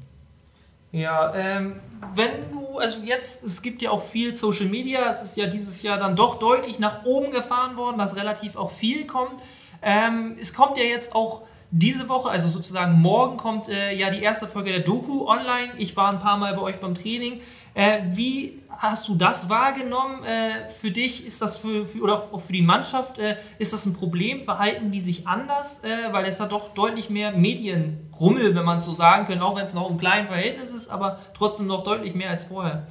Ja, 0.91 1.33
ähm, 1.35 1.73
wenn 2.15 2.31
du, 2.51 2.77
also 2.77 2.99
jetzt, 3.03 3.43
es 3.43 3.61
gibt 3.61 3.81
ja 3.81 3.91
auch 3.91 4.01
viel 4.01 4.33
Social 4.33 4.67
Media, 4.67 5.09
es 5.09 5.21
ist 5.21 5.37
ja 5.37 5.47
dieses 5.47 5.81
Jahr 5.83 5.99
dann 5.99 6.15
doch 6.15 6.39
deutlich 6.39 6.79
nach 6.79 7.05
oben 7.05 7.31
gefahren 7.31 7.77
worden, 7.77 7.97
dass 7.97 8.15
relativ 8.15 8.55
auch 8.55 8.71
viel 8.71 9.05
kommt. 9.05 9.35
Ähm, 9.81 10.35
es 10.39 10.53
kommt 10.53 10.77
ja 10.77 10.83
jetzt 10.83 11.15
auch 11.15 11.43
diese 11.71 12.07
Woche, 12.07 12.29
also 12.29 12.47
sozusagen 12.49 12.99
morgen, 13.01 13.37
kommt 13.37 13.67
äh, 13.67 13.93
ja 13.93 14.09
die 14.09 14.21
erste 14.21 14.47
Folge 14.47 14.71
der 14.71 14.79
Doku 14.81 15.27
online. 15.27 15.73
Ich 15.77 15.97
war 15.97 16.11
ein 16.11 16.19
paar 16.19 16.37
Mal 16.37 16.53
bei 16.55 16.61
euch 16.61 16.79
beim 16.79 16.95
Training. 16.95 17.41
Äh, 17.73 17.99
wie 18.11 18.63
hast 18.69 19.07
du 19.07 19.15
das 19.15 19.49
wahrgenommen? 19.49 20.23
Äh, 20.23 20.69
für 20.69 20.91
dich 20.91 21.25
ist 21.25 21.41
das 21.41 21.57
für, 21.57 21.85
für, 21.85 22.01
oder 22.01 22.23
auch 22.31 22.39
für 22.39 22.53
die 22.53 22.61
Mannschaft, 22.61 23.17
äh, 23.17 23.37
ist 23.59 23.73
das 23.73 23.85
ein 23.85 23.93
Problem? 23.93 24.39
Verhalten 24.39 24.91
die 24.91 25.01
sich 25.01 25.27
anders? 25.27 25.83
Äh, 25.83 26.11
weil 26.11 26.25
es 26.25 26.39
hat 26.39 26.51
doch 26.51 26.73
deutlich 26.73 27.09
mehr 27.09 27.31
Medienrummel, 27.31 28.55
wenn 28.55 28.65
man 28.65 28.77
es 28.77 28.85
so 28.85 28.93
sagen 28.93 29.25
kann, 29.25 29.41
auch 29.41 29.55
wenn 29.55 29.63
es 29.63 29.73
noch 29.73 29.89
im 29.89 29.97
kleinen 29.97 30.27
Verhältnis 30.27 30.71
ist, 30.71 30.87
aber 30.89 31.19
trotzdem 31.33 31.67
noch 31.67 31.83
deutlich 31.83 32.15
mehr 32.15 32.29
als 32.29 32.45
vorher. 32.45 32.87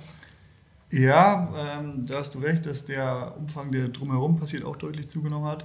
Ja, 0.90 1.48
ähm, 1.56 2.04
da 2.06 2.18
hast 2.18 2.34
du 2.34 2.38
recht, 2.38 2.66
dass 2.66 2.84
der 2.84 3.34
Umfang, 3.38 3.72
der 3.72 3.88
drumherum 3.88 4.38
passiert, 4.38 4.64
auch 4.64 4.76
deutlich 4.76 5.08
zugenommen 5.08 5.46
hat. 5.46 5.64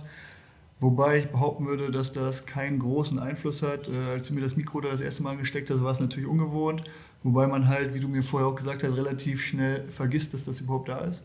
Wobei 0.81 1.19
ich 1.19 1.27
behaupten 1.27 1.67
würde, 1.67 1.91
dass 1.91 2.11
das 2.11 2.47
keinen 2.47 2.79
großen 2.79 3.19
Einfluss 3.19 3.61
hat. 3.61 3.87
Äh, 3.87 4.15
als 4.15 4.27
du 4.27 4.33
mir 4.33 4.41
das 4.41 4.57
Mikro 4.57 4.81
da 4.81 4.89
das 4.89 4.99
erste 4.99 5.21
Mal 5.21 5.31
angesteckt 5.31 5.69
hast, 5.69 5.83
war 5.83 5.91
es 5.91 5.99
natürlich 5.99 6.27
ungewohnt. 6.27 6.83
Wobei 7.21 7.45
man 7.45 7.67
halt, 7.67 7.93
wie 7.93 7.99
du 7.99 8.07
mir 8.07 8.23
vorher 8.23 8.49
auch 8.49 8.55
gesagt 8.55 8.83
hast, 8.83 8.97
relativ 8.97 9.43
schnell 9.43 9.85
vergisst, 9.91 10.33
dass 10.33 10.43
das 10.43 10.59
überhaupt 10.59 10.89
da 10.89 10.97
ist. 11.01 11.23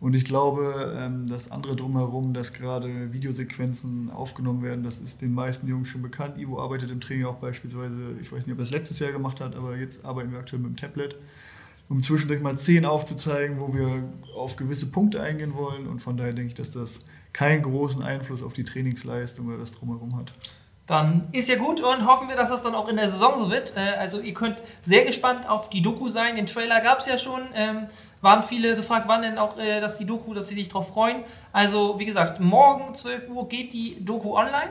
Und 0.00 0.14
ich 0.14 0.24
glaube, 0.24 0.92
ähm, 0.98 1.28
das 1.28 1.52
andere 1.52 1.76
drumherum, 1.76 2.34
dass 2.34 2.52
gerade 2.52 3.12
Videosequenzen 3.12 4.10
aufgenommen 4.10 4.64
werden, 4.64 4.82
das 4.82 4.98
ist 4.98 5.22
den 5.22 5.32
meisten 5.32 5.68
Jungs 5.68 5.86
schon 5.86 6.02
bekannt. 6.02 6.36
Ivo 6.36 6.60
arbeitet 6.60 6.90
im 6.90 7.00
Training 7.00 7.26
auch 7.26 7.36
beispielsweise, 7.36 8.16
ich 8.20 8.32
weiß 8.32 8.46
nicht, 8.46 8.54
ob 8.54 8.58
er 8.58 8.64
das 8.64 8.72
letztes 8.72 8.98
Jahr 8.98 9.12
gemacht 9.12 9.40
hat, 9.40 9.54
aber 9.54 9.76
jetzt 9.76 10.04
arbeiten 10.04 10.32
wir 10.32 10.40
aktuell 10.40 10.60
mit 10.62 10.72
dem 10.72 10.76
Tablet, 10.76 11.14
um 11.88 12.02
zwischendurch 12.02 12.42
mal 12.42 12.56
Szenen 12.56 12.86
aufzuzeigen, 12.86 13.60
wo 13.60 13.72
wir 13.72 14.02
auf 14.34 14.56
gewisse 14.56 14.86
Punkte 14.86 15.22
eingehen 15.22 15.54
wollen. 15.54 15.86
Und 15.86 16.00
von 16.00 16.16
daher 16.16 16.32
denke 16.32 16.48
ich, 16.48 16.54
dass 16.54 16.72
das 16.72 17.02
keinen 17.36 17.62
großen 17.62 18.02
Einfluss 18.02 18.42
auf 18.42 18.54
die 18.54 18.64
Trainingsleistung 18.64 19.48
oder 19.48 19.58
das 19.58 19.72
drumherum 19.72 20.16
hat. 20.16 20.32
Dann 20.86 21.28
ist 21.32 21.50
ja 21.50 21.56
gut 21.56 21.82
und 21.82 22.06
hoffen 22.06 22.28
wir, 22.28 22.36
dass 22.36 22.48
das 22.48 22.62
dann 22.62 22.74
auch 22.74 22.88
in 22.88 22.96
der 22.96 23.08
Saison 23.08 23.36
so 23.36 23.50
wird. 23.50 23.74
Äh, 23.76 23.98
also 23.98 24.20
ihr 24.20 24.32
könnt 24.32 24.62
sehr 24.86 25.04
gespannt 25.04 25.46
auf 25.46 25.68
die 25.68 25.82
Doku 25.82 26.08
sein. 26.08 26.36
Den 26.36 26.46
Trailer 26.46 26.80
gab 26.80 27.00
es 27.00 27.06
ja 27.06 27.18
schon. 27.18 27.42
Ähm, 27.54 27.88
waren 28.22 28.42
viele 28.42 28.74
gefragt, 28.74 29.04
wann 29.06 29.20
denn 29.20 29.36
auch 29.36 29.58
äh, 29.58 29.80
dass 29.80 29.98
die 29.98 30.06
Doku, 30.06 30.32
dass 30.32 30.48
sie 30.48 30.54
sich 30.54 30.68
darauf 30.68 30.94
freuen. 30.94 31.24
Also 31.52 31.98
wie 31.98 32.06
gesagt, 32.06 32.40
morgen 32.40 32.94
12 32.94 33.28
Uhr 33.28 33.48
geht 33.48 33.74
die 33.74 34.02
Doku 34.02 34.34
online. 34.34 34.70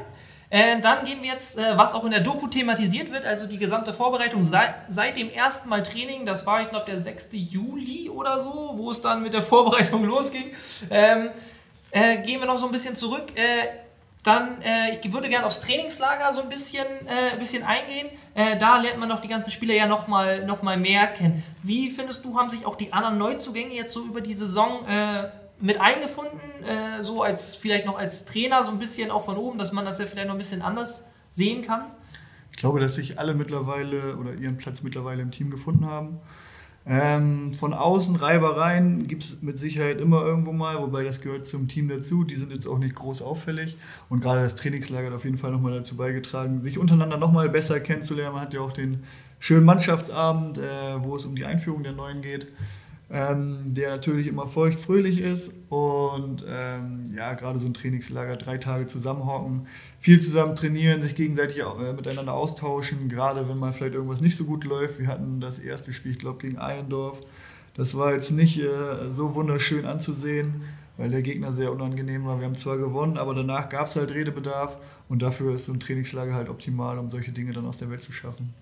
Äh, 0.50 0.80
dann 0.82 1.06
gehen 1.06 1.22
wir 1.22 1.30
jetzt, 1.30 1.60
äh, 1.60 1.78
was 1.78 1.94
auch 1.94 2.04
in 2.06 2.12
der 2.12 2.22
Doku 2.22 2.48
thematisiert 2.48 3.12
wird, 3.12 3.26
also 3.26 3.46
die 3.46 3.58
gesamte 3.58 3.94
Vorbereitung 3.94 4.42
seit, 4.44 5.18
dem 5.18 5.30
ersten 5.30 5.70
Mal 5.70 5.84
Training, 5.84 6.26
das 6.26 6.48
war 6.48 6.62
ich 6.62 6.70
glaube 6.70 6.86
der 6.86 7.00
6. 7.00 7.30
Juli 7.34 8.10
oder 8.10 8.40
so, 8.40 8.74
wo 8.76 8.90
es 8.90 9.02
dann 9.02 9.22
mit 9.22 9.34
der 9.34 9.44
Vorbereitung 9.44 10.06
losging. 10.08 10.46
Ähm, 10.90 11.30
äh, 11.96 12.18
gehen 12.18 12.42
wir 12.42 12.48
noch 12.48 12.60
so 12.60 12.66
ein 12.66 12.74
bisschen 12.74 12.96
zurück. 12.96 13.24
Äh, 13.36 13.68
dann, 14.22 14.62
äh, 14.62 14.98
ich 15.00 15.14
würde 15.14 15.30
gerne 15.30 15.46
aufs 15.46 15.62
Trainingslager 15.62 16.34
so 16.34 16.42
ein 16.42 16.50
bisschen, 16.50 16.86
äh, 17.08 17.34
ein 17.34 17.40
bisschen 17.40 17.64
eingehen. 17.64 18.10
Äh, 18.34 18.58
da 18.58 18.82
lernt 18.82 19.00
man 19.00 19.08
doch 19.08 19.20
die 19.20 19.30
ganzen 19.30 19.52
Spieler 19.52 19.76
ja 19.76 19.88
nochmal 19.88 20.46
noch 20.46 20.62
mal 20.62 20.76
mehr 20.78 21.08
kennen. 21.08 21.42
Wie 21.64 21.90
findest 21.92 22.26
du, 22.26 22.38
haben 22.38 22.50
sich 22.50 22.66
auch 22.66 22.76
die 22.76 22.92
anderen 22.92 23.18
Neuzugänge 23.18 23.74
jetzt 23.74 23.94
so 23.94 24.04
über 24.04 24.22
die 24.22 24.36
Saison 24.36 24.86
mit 25.60 25.80
eingefunden? 25.80 26.42
so 27.02 27.22
als 27.22 27.54
vielleicht 27.54 27.86
noch 27.86 28.00
als 28.00 28.26
Trainer 28.26 28.64
so 28.64 28.72
ein 28.72 28.80
bisschen 28.80 29.12
auch 29.12 29.24
von 29.24 29.38
oben, 29.38 29.60
dass 29.60 29.72
man 29.72 29.86
das 29.86 30.00
ja 30.00 30.08
vielleicht 30.08 30.28
noch 30.28 30.34
ein 30.34 30.40
bisschen 30.40 30.64
anders 30.64 31.06
sehen 31.30 31.62
kann? 31.62 31.86
Ich 32.52 32.58
glaube, 32.58 32.80
dass 32.80 32.96
sich 32.96 33.20
alle 33.20 33.36
mittlerweile 33.36 34.18
oder 34.18 34.34
ihren 34.34 34.58
Platz 34.58 34.82
mittlerweile 34.82 35.22
im 35.22 35.30
Team 35.30 35.52
gefunden 35.52 35.86
haben. 35.86 36.20
Ähm, 36.88 37.54
von 37.56 37.74
außen 37.74 38.16
Reibereien 38.16 39.08
gibt 39.08 39.24
es 39.24 39.42
mit 39.42 39.58
Sicherheit 39.58 40.00
immer 40.00 40.22
irgendwo 40.22 40.52
mal, 40.52 40.80
wobei 40.80 41.04
das 41.04 41.22
gehört 41.22 41.48
zum 41.48 41.68
Team 41.68 41.88
dazu. 41.88 42.24
Die 42.24 42.36
sind 42.36 42.52
jetzt 42.52 42.68
auch 42.68 42.78
nicht 42.78 42.96
groß 42.96 43.22
auffällig. 43.24 43.76
Und 44.10 44.22
gerade 44.22 44.42
das 44.42 44.56
Trainingslager 44.56 45.08
hat 45.08 45.16
auf 45.16 45.26
jeden 45.26 45.38
Fall 45.38 45.52
nochmal 45.52 45.74
dazu 45.74 45.98
beigetragen, 45.98 46.62
sich 46.62 46.78
untereinander 46.78 47.18
nochmal 47.18 47.50
besser 47.50 47.80
kennenzulernen. 47.80 48.34
Man 48.34 48.44
hat 48.44 48.54
ja 48.54 48.62
auch 48.62 48.74
den 48.74 49.04
schönen 49.40 49.66
Mannschaftsabend, 49.66 50.60
äh, 50.60 50.64
wo 51.00 51.16
es 51.16 51.26
um 51.26 51.36
die 51.36 51.46
Einführung 51.46 51.84
der 51.84 51.94
Neuen 51.94 52.22
geht 52.22 52.48
ähm, 53.12 53.74
der 53.74 53.92
natürlich 53.92 54.28
immer 54.28 54.48
feucht 54.48 54.80
fröhlich 54.80 55.20
ist 55.20 55.54
und 55.70 56.44
ähm, 56.48 57.04
ja, 57.16 57.34
gerade 57.36 57.60
so 57.60 57.68
ein 57.68 57.74
Trainingslager, 57.74 58.36
drei 58.36 58.58
Tage 58.58 58.88
zusammenhocken, 58.88 59.68
viel 60.00 60.20
zusammen 60.20 60.56
trainieren, 60.56 61.02
sich 61.02 61.16
gegenseitig 61.16 61.60
äh, 61.60 61.94
miteinander 61.94 62.34
austauschen, 62.34 63.08
gerade 63.08 63.48
wenn 63.48 63.60
mal 63.60 63.74
vielleicht 63.74 63.94
irgendwas 63.94 64.22
nicht 64.22 64.36
so 64.36 64.46
gut 64.46 64.64
läuft. 64.64 65.00
Wir 65.00 65.08
hatten 65.08 65.40
das 65.40 65.60
erste 65.60 65.94
Spiel, 65.94 66.14
ich 66.14 66.20
glaube, 66.20 66.40
gegen 66.40 66.58
Eiendorf. 66.58 67.22
Das 67.76 67.96
war 67.96 68.14
jetzt 68.14 68.32
nicht 68.32 68.60
äh, 68.60 69.12
so 69.12 69.36
wunderschön 69.36 69.86
anzusehen, 69.86 70.64
weil 70.98 71.12
der 71.12 71.22
Gegner 71.22 71.54
sehr 71.54 71.72
unangenehm 71.72 72.26
war. 72.26 72.40
Wir 72.40 72.48
haben 72.48 72.56
zwar 72.56 72.78
gewonnen, 72.78 73.18
aber 73.18 73.36
danach 73.36 73.70
gab 73.70 73.88
es 73.88 73.96
halt 73.98 74.12
Redebedarf 74.14 74.78
und 75.10 75.22
dafür 75.22 75.54
ist 75.54 75.66
so 75.66 75.74
ein 75.74 75.80
Trainingslager 75.80 76.34
halt 76.34 76.50
optimal, 76.50 76.98
um 76.98 77.12
solche 77.12 77.32
Dinge 77.32 77.54
dann 77.54 77.68
aus 77.68 77.78
der 77.78 77.92
Welt 77.92 78.02
zu 78.02 78.12
schaffen. 78.12 78.54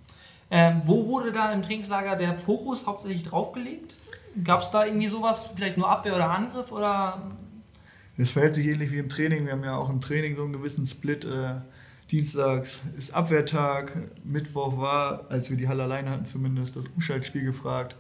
Ähm, 0.52 0.82
wo 0.86 1.08
wurde 1.08 1.32
da 1.32 1.54
im 1.54 1.62
Trainingslager 1.62 2.16
der 2.18 2.38
Fokus 2.38 2.86
hauptsächlich 2.86 3.24
draufgelegt? 3.24 3.98
Gab 4.44 4.62
es 4.62 4.72
da 4.72 4.86
irgendwie 4.86 5.08
sowas, 5.08 5.52
vielleicht 5.56 5.78
nur 5.78 5.90
Abwehr 5.90 6.16
oder 6.16 6.30
Angriff 6.30 6.72
oder? 6.72 7.22
Es 8.18 8.30
verhält 8.30 8.56
sich 8.56 8.68
ähnlich 8.68 8.92
wie 8.92 9.00
im 9.00 9.10
Training. 9.10 9.46
Wir 9.46 9.54
haben 9.54 9.64
ja 9.64 9.76
auch 9.76 9.90
im 9.90 10.02
Training 10.02 10.36
so 10.36 10.44
einen 10.44 10.54
gewissen 10.54 10.88
Split. 10.88 11.26
Äh, 11.26 11.56
Dienstags 12.12 12.82
ist 12.98 13.14
Abwehrtag, 13.14 13.98
Mittwoch 14.24 14.78
war, 14.78 15.26
als 15.30 15.50
wir 15.50 15.58
die 15.58 15.68
Halle 15.68 15.84
alleine 15.84 16.12
hatten, 16.12 16.26
zumindest 16.26 16.76
das 16.76 16.86
Umschaltspiel 16.96 17.44
gefragt. 17.44 17.96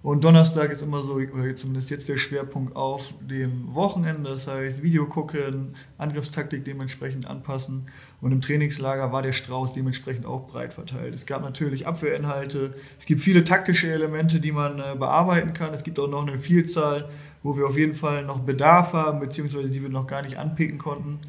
Und 0.00 0.22
Donnerstag 0.22 0.70
ist 0.70 0.80
immer 0.80 1.02
so, 1.02 1.14
oder 1.14 1.54
zumindest 1.56 1.90
jetzt 1.90 2.08
der 2.08 2.18
Schwerpunkt 2.18 2.76
auf 2.76 3.12
dem 3.20 3.74
Wochenende, 3.74 4.30
das 4.30 4.46
heißt 4.46 4.82
Video 4.82 5.06
gucken, 5.06 5.74
Angriffstaktik 5.98 6.64
dementsprechend 6.64 7.26
anpassen. 7.26 7.88
Und 8.20 8.32
im 8.32 8.40
Trainingslager 8.40 9.12
war 9.12 9.22
der 9.22 9.32
Strauß 9.32 9.74
dementsprechend 9.74 10.26
auch 10.26 10.48
breit 10.48 10.72
verteilt. 10.72 11.14
Es 11.14 11.24
gab 11.24 11.42
natürlich 11.42 11.86
Abwehrinhalte, 11.86 12.74
es 12.98 13.06
gibt 13.06 13.20
viele 13.20 13.44
taktische 13.44 13.92
Elemente, 13.92 14.40
die 14.40 14.50
man 14.50 14.80
äh, 14.80 14.96
bearbeiten 14.98 15.52
kann. 15.52 15.72
Es 15.72 15.84
gibt 15.84 16.00
auch 16.00 16.08
noch 16.08 16.26
eine 16.26 16.36
Vielzahl, 16.36 17.08
wo 17.44 17.56
wir 17.56 17.66
auf 17.66 17.76
jeden 17.76 17.94
Fall 17.94 18.24
noch 18.24 18.40
Bedarf 18.40 18.92
haben, 18.92 19.20
beziehungsweise 19.20 19.70
die 19.70 19.82
wir 19.82 19.88
noch 19.88 20.08
gar 20.08 20.22
nicht 20.22 20.36
anpicken 20.36 20.78
konnten. 20.78 21.20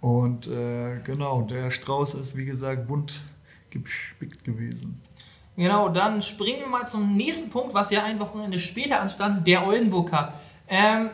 Und 0.00 0.46
äh, 0.46 1.00
genau, 1.04 1.42
der 1.42 1.70
Strauß 1.70 2.14
ist 2.14 2.36
wie 2.36 2.46
gesagt 2.46 2.88
bunt 2.88 3.22
gespickt 3.68 4.42
gewesen. 4.42 5.00
Genau, 5.56 5.90
dann 5.90 6.22
springen 6.22 6.60
wir 6.60 6.68
mal 6.68 6.86
zum 6.86 7.16
nächsten 7.16 7.50
Punkt, 7.50 7.74
was 7.74 7.90
ja 7.90 8.02
ein 8.02 8.18
Wochenende 8.18 8.58
später 8.58 9.00
anstand, 9.00 9.46
der 9.46 9.66
Oldenburg 9.66 10.10
Cup. 10.10 10.40
Ähm, 10.68 11.10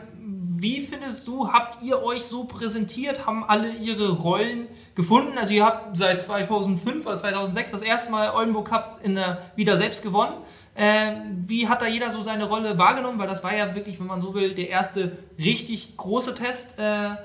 wie 0.61 0.81
findest 0.81 1.27
du, 1.27 1.51
habt 1.51 1.83
ihr 1.83 2.01
euch 2.01 2.23
so 2.23 2.45
präsentiert? 2.45 3.25
Haben 3.25 3.43
alle 3.43 3.71
ihre 3.73 4.11
Rollen 4.11 4.67
gefunden? 4.95 5.37
Also 5.37 5.53
ihr 5.53 5.65
habt 5.65 5.95
seit 5.95 6.21
2005 6.21 7.05
oder 7.05 7.17
2006 7.17 7.71
das 7.71 7.81
erste 7.81 8.11
Mal 8.11 8.31
Oldenburg 8.31 8.67
Cup 8.67 8.99
in 9.03 9.15
der, 9.15 9.41
wieder 9.55 9.77
selbst 9.77 10.03
gewonnen. 10.03 10.35
Ähm, 10.75 11.43
wie 11.47 11.67
hat 11.67 11.81
da 11.81 11.87
jeder 11.87 12.11
so 12.11 12.21
seine 12.21 12.45
Rolle 12.45 12.77
wahrgenommen? 12.77 13.19
Weil 13.19 13.27
das 13.27 13.43
war 13.43 13.55
ja 13.55 13.75
wirklich, 13.75 13.99
wenn 13.99 14.07
man 14.07 14.21
so 14.21 14.33
will, 14.33 14.53
der 14.55 14.69
erste 14.69 15.17
richtig 15.37 15.97
große 15.97 16.35
Test. 16.35 16.79
Äh 16.79 17.15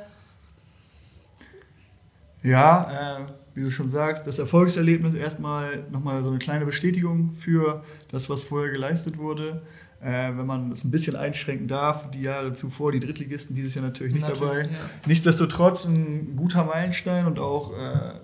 ja, 2.42 3.20
äh 3.20 3.32
wie 3.54 3.62
du 3.62 3.70
schon 3.70 3.90
sagst, 3.90 4.26
das 4.26 4.38
Erfolgserlebnis 4.38 5.14
erstmal 5.14 5.84
nochmal 5.90 6.22
so 6.22 6.30
eine 6.30 6.38
kleine 6.38 6.64
Bestätigung 6.64 7.32
für 7.32 7.84
das, 8.10 8.30
was 8.30 8.42
vorher 8.42 8.70
geleistet 8.70 9.18
wurde. 9.18 9.62
Äh, 10.02 10.36
wenn 10.36 10.46
man 10.46 10.72
es 10.72 10.84
ein 10.84 10.90
bisschen 10.90 11.14
einschränken 11.16 11.68
darf, 11.68 12.10
die 12.10 12.22
Jahre 12.22 12.52
zuvor, 12.52 12.92
die 12.92 13.00
Drittligisten 13.00 13.54
dieses 13.54 13.74
Jahr 13.74 13.84
natürlich 13.84 14.14
nicht 14.14 14.28
natürlich, 14.28 14.40
dabei. 14.40 14.62
Ja. 14.62 14.78
Nichtsdestotrotz 15.06 15.84
ein 15.84 16.34
guter 16.36 16.64
Meilenstein 16.64 17.26
und 17.26 17.38
auch 17.38 17.72
äh, 17.72 18.14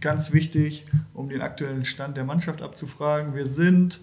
ganz 0.00 0.32
wichtig, 0.32 0.86
um 1.12 1.28
den 1.28 1.42
aktuellen 1.42 1.84
Stand 1.84 2.16
der 2.16 2.24
Mannschaft 2.24 2.62
abzufragen. 2.62 3.34
Wir 3.34 3.46
sind 3.46 4.00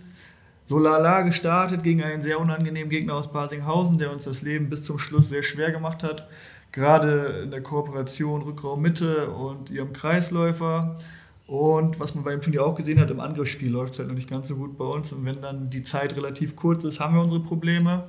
so 0.66 0.78
lala 0.78 1.22
gestartet 1.24 1.82
gegen 1.82 2.04
einen 2.04 2.22
sehr 2.22 2.40
unangenehmen 2.40 2.90
Gegner 2.90 3.16
aus 3.16 3.34
Basinghausen, 3.34 3.98
der 3.98 4.12
uns 4.12 4.26
das 4.26 4.42
Leben 4.44 4.70
bis 4.70 4.84
zum 4.84 5.00
Schluss 5.00 5.30
sehr 5.30 5.44
schwer 5.44 5.72
gemacht 5.72 6.04
hat 6.04 6.28
gerade 6.78 7.42
in 7.44 7.52
der 7.52 7.62
Kooperation 7.62 8.44
Rückraum 8.44 8.82
Mitte 8.82 9.32
und 9.32 9.70
ihrem 9.70 9.94
Kreisläufer. 9.94 10.96
Und 11.48 11.98
was 12.00 12.14
man 12.14 12.26
beim 12.26 12.42
Turnier 12.42 12.66
auch 12.66 12.76
gesehen 12.76 13.00
hat, 13.00 13.10
im 13.10 13.22
Angriffsspiel 13.22 13.72
läuft 13.72 13.94
es 13.94 14.00
halt 14.00 14.10
noch 14.10 14.16
nicht 14.16 14.30
ganz 14.30 14.50
so 14.50 14.58
gut 14.58 14.78
bei 14.78 14.84
uns. 14.84 15.14
Und 15.14 15.26
wenn 15.26 15.42
dann 15.42 15.70
die 15.70 15.82
Zeit 15.82 16.16
relativ 16.16 16.58
kurz 16.58 16.84
ist, 16.84 17.00
haben 17.00 17.16
wir 17.16 17.22
unsere 17.22 17.40
Probleme. 17.40 18.04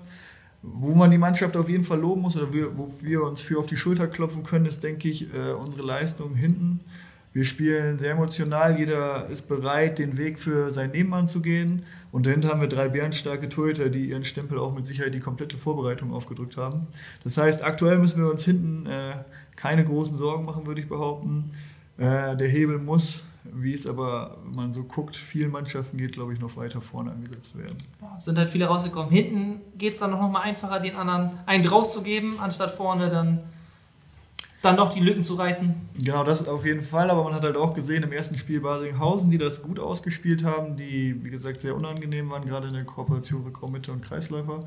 Wo 0.62 0.92
man 0.92 1.12
die 1.12 1.18
Mannschaft 1.18 1.57
auf 1.57 1.68
jeden 1.68 1.85
Fall 1.85 2.01
loben 2.01 2.22
muss 2.22 2.37
oder 2.37 2.53
wir, 2.53 2.77
wo 2.77 2.92
wir 3.01 3.22
uns 3.22 3.40
für 3.40 3.61
auf 3.61 3.66
die 3.66 3.77
Schulter 3.77 4.09
klopfen 4.09 4.42
können, 4.42 4.66
ist, 4.66 4.83
denke 4.83 5.09
ich, 5.09 5.33
äh, 5.33 5.53
unsere 5.53 5.87
Leistung 5.87 6.35
hinten. 6.35 6.81
Wir 7.33 7.44
spielen 7.44 7.98
sehr 7.98 8.12
emotional, 8.12 8.77
jeder 8.77 9.29
ist 9.29 9.48
bereit, 9.48 10.01
den 10.01 10.18
Weg 10.18 10.40
für 10.40 10.72
seinen 10.72 10.90
Nebenmann 10.90 11.29
zu 11.29 11.40
gehen. 11.40 11.85
Und 12.11 12.27
dahinter 12.27 12.48
haben 12.48 12.61
wir 12.61 12.68
drei 12.68 12.88
bärenstarke 12.88 13.48
Torhüter, 13.48 13.90
die 13.90 14.09
ihren 14.09 14.24
Stempel 14.24 14.59
auch 14.59 14.74
mit 14.74 14.87
Sicherheit 14.87 15.14
die 15.14 15.20
komplette 15.20 15.57
Vorbereitung 15.57 16.12
aufgedrückt 16.12 16.57
haben. 16.57 16.88
Das 17.22 17.37
heißt, 17.37 17.62
aktuell 17.62 17.98
müssen 17.98 18.20
wir 18.20 18.29
uns 18.29 18.44
hinten 18.44 18.87
äh, 18.87 19.14
keine 19.55 19.85
großen 19.85 20.16
Sorgen 20.16 20.44
machen, 20.44 20.66
würde 20.66 20.81
ich 20.81 20.88
behaupten. 20.88 21.53
Äh, 21.98 22.37
der 22.37 22.48
Hebel 22.48 22.79
muss, 22.79 23.27
wie 23.53 23.75
es 23.75 23.87
aber, 23.87 24.39
wenn 24.45 24.57
man 24.57 24.73
so 24.73 24.85
guckt, 24.85 25.17
vielen 25.17 25.51
Mannschaften 25.51 25.99
geht, 25.99 26.13
glaube 26.13 26.35
ich, 26.35 26.41
noch 26.41 26.57
weiter 26.57 26.81
vorne 26.81 27.13
angesetzt 27.13 27.59
werden. 27.59 27.77
Ja, 28.01 28.21
sind 28.21 28.39
halt 28.39 28.51
viele 28.51 28.67
rausgekommen. 28.67 29.11
Hinten 29.11 29.61
geht 29.77 29.95
es 29.95 29.99
dann 29.99 30.11
noch 30.11 30.29
mal 30.31 30.41
einfacher, 30.41 30.81
den 30.81 30.97
anderen 30.97 31.31
einen 31.47 31.63
drauf 31.63 31.89
zu 31.89 32.03
geben, 32.03 32.39
anstatt 32.41 32.73
vorne 32.73 33.11
dann 33.11 33.41
dann 34.63 34.77
noch 34.77 34.93
die 34.93 35.01
Lücken 35.01 35.23
zu 35.23 35.35
reißen. 35.35 35.73
Genau, 35.95 36.25
das 36.25 36.47
auf 36.49 36.65
jeden 36.65 36.83
Fall. 36.83 37.11
Aber 37.11 37.23
man 37.25 37.35
hat 37.35 37.43
halt 37.43 37.57
auch 37.57 37.75
gesehen 37.75 38.03
im 38.03 38.13
ersten 38.13 38.37
Spiel 38.37 38.61
Basinghausen, 38.61 39.31
die 39.31 39.39
das 39.39 39.63
gut 39.63 39.79
ausgespielt 39.79 40.45
haben, 40.45 40.77
die, 40.77 41.23
wie 41.23 41.31
gesagt, 41.31 41.61
sehr 41.61 41.77
unangenehm 41.77 42.31
waren, 42.31 42.45
gerade 42.45 42.69
in 42.69 42.75
der 42.75 42.85
Kooperation 42.85 43.45
Rückraummitte 43.45 43.93
und 43.93 44.03
Kreisläufer. 44.03 44.61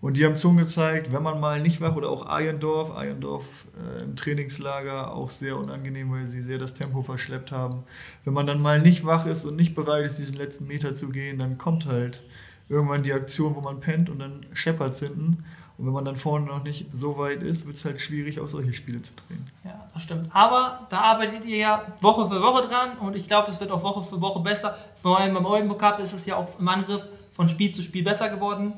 Und 0.00 0.16
die 0.18 0.24
haben 0.26 0.36
Zungen 0.36 0.58
gezeigt, 0.58 1.12
wenn 1.12 1.22
man 1.22 1.40
mal 1.40 1.62
nicht 1.62 1.80
wach 1.80 1.96
oder 1.96 2.10
auch 2.10 2.26
Ayendorf, 2.26 2.94
Ayendorf 2.94 3.66
äh, 3.98 4.02
im 4.02 4.16
Trainingslager 4.16 5.14
auch 5.14 5.30
sehr 5.30 5.56
unangenehm, 5.56 6.12
weil 6.12 6.28
sie 6.28 6.42
sehr 6.42 6.58
das 6.58 6.74
Tempo 6.74 7.02
verschleppt 7.02 7.52
haben. 7.52 7.84
Wenn 8.24 8.34
man 8.34 8.46
dann 8.46 8.60
mal 8.60 8.80
nicht 8.80 9.06
wach 9.06 9.24
ist 9.24 9.46
und 9.46 9.56
nicht 9.56 9.74
bereit 9.74 10.04
ist, 10.04 10.18
diesen 10.18 10.36
letzten 10.36 10.66
Meter 10.66 10.94
zu 10.94 11.08
gehen, 11.08 11.38
dann 11.38 11.56
kommt 11.56 11.86
halt 11.86 12.22
irgendwann 12.68 13.02
die 13.02 13.12
Aktion, 13.12 13.54
wo 13.54 13.60
man 13.60 13.80
pennt 13.80 14.10
und 14.10 14.18
dann 14.18 14.44
scheppert 14.52 14.92
es 14.92 15.00
hinten. 15.00 15.44
Und 15.76 15.86
wenn 15.86 15.92
man 15.92 16.04
dann 16.04 16.16
vorne 16.16 16.46
noch 16.46 16.62
nicht 16.62 16.86
so 16.92 17.18
weit 17.18 17.42
ist, 17.42 17.66
wird 17.66 17.76
es 17.76 17.84
halt 17.84 18.00
schwierig, 18.00 18.38
auch 18.38 18.46
solche 18.46 18.74
Spiele 18.74 19.02
zu 19.02 19.12
drehen. 19.26 19.44
Ja, 19.64 19.88
das 19.92 20.04
stimmt. 20.04 20.28
Aber 20.32 20.86
da 20.88 21.00
arbeitet 21.00 21.44
ihr 21.44 21.56
ja 21.56 21.82
Woche 22.00 22.28
für 22.28 22.40
Woche 22.40 22.68
dran 22.68 22.96
und 22.98 23.16
ich 23.16 23.26
glaube, 23.26 23.50
es 23.50 23.58
wird 23.58 23.72
auch 23.72 23.82
Woche 23.82 24.02
für 24.02 24.20
Woche 24.20 24.40
besser. 24.40 24.76
Vor 24.94 25.18
allem 25.18 25.34
beim 25.34 25.44
Oldenburg 25.44 25.80
Cup 25.80 25.98
ist 25.98 26.12
es 26.12 26.26
ja 26.26 26.36
auch 26.36 26.60
im 26.60 26.68
Angriff 26.68 27.08
von 27.32 27.48
Spiel 27.48 27.72
zu 27.72 27.82
Spiel 27.82 28.04
besser 28.04 28.28
geworden. 28.28 28.74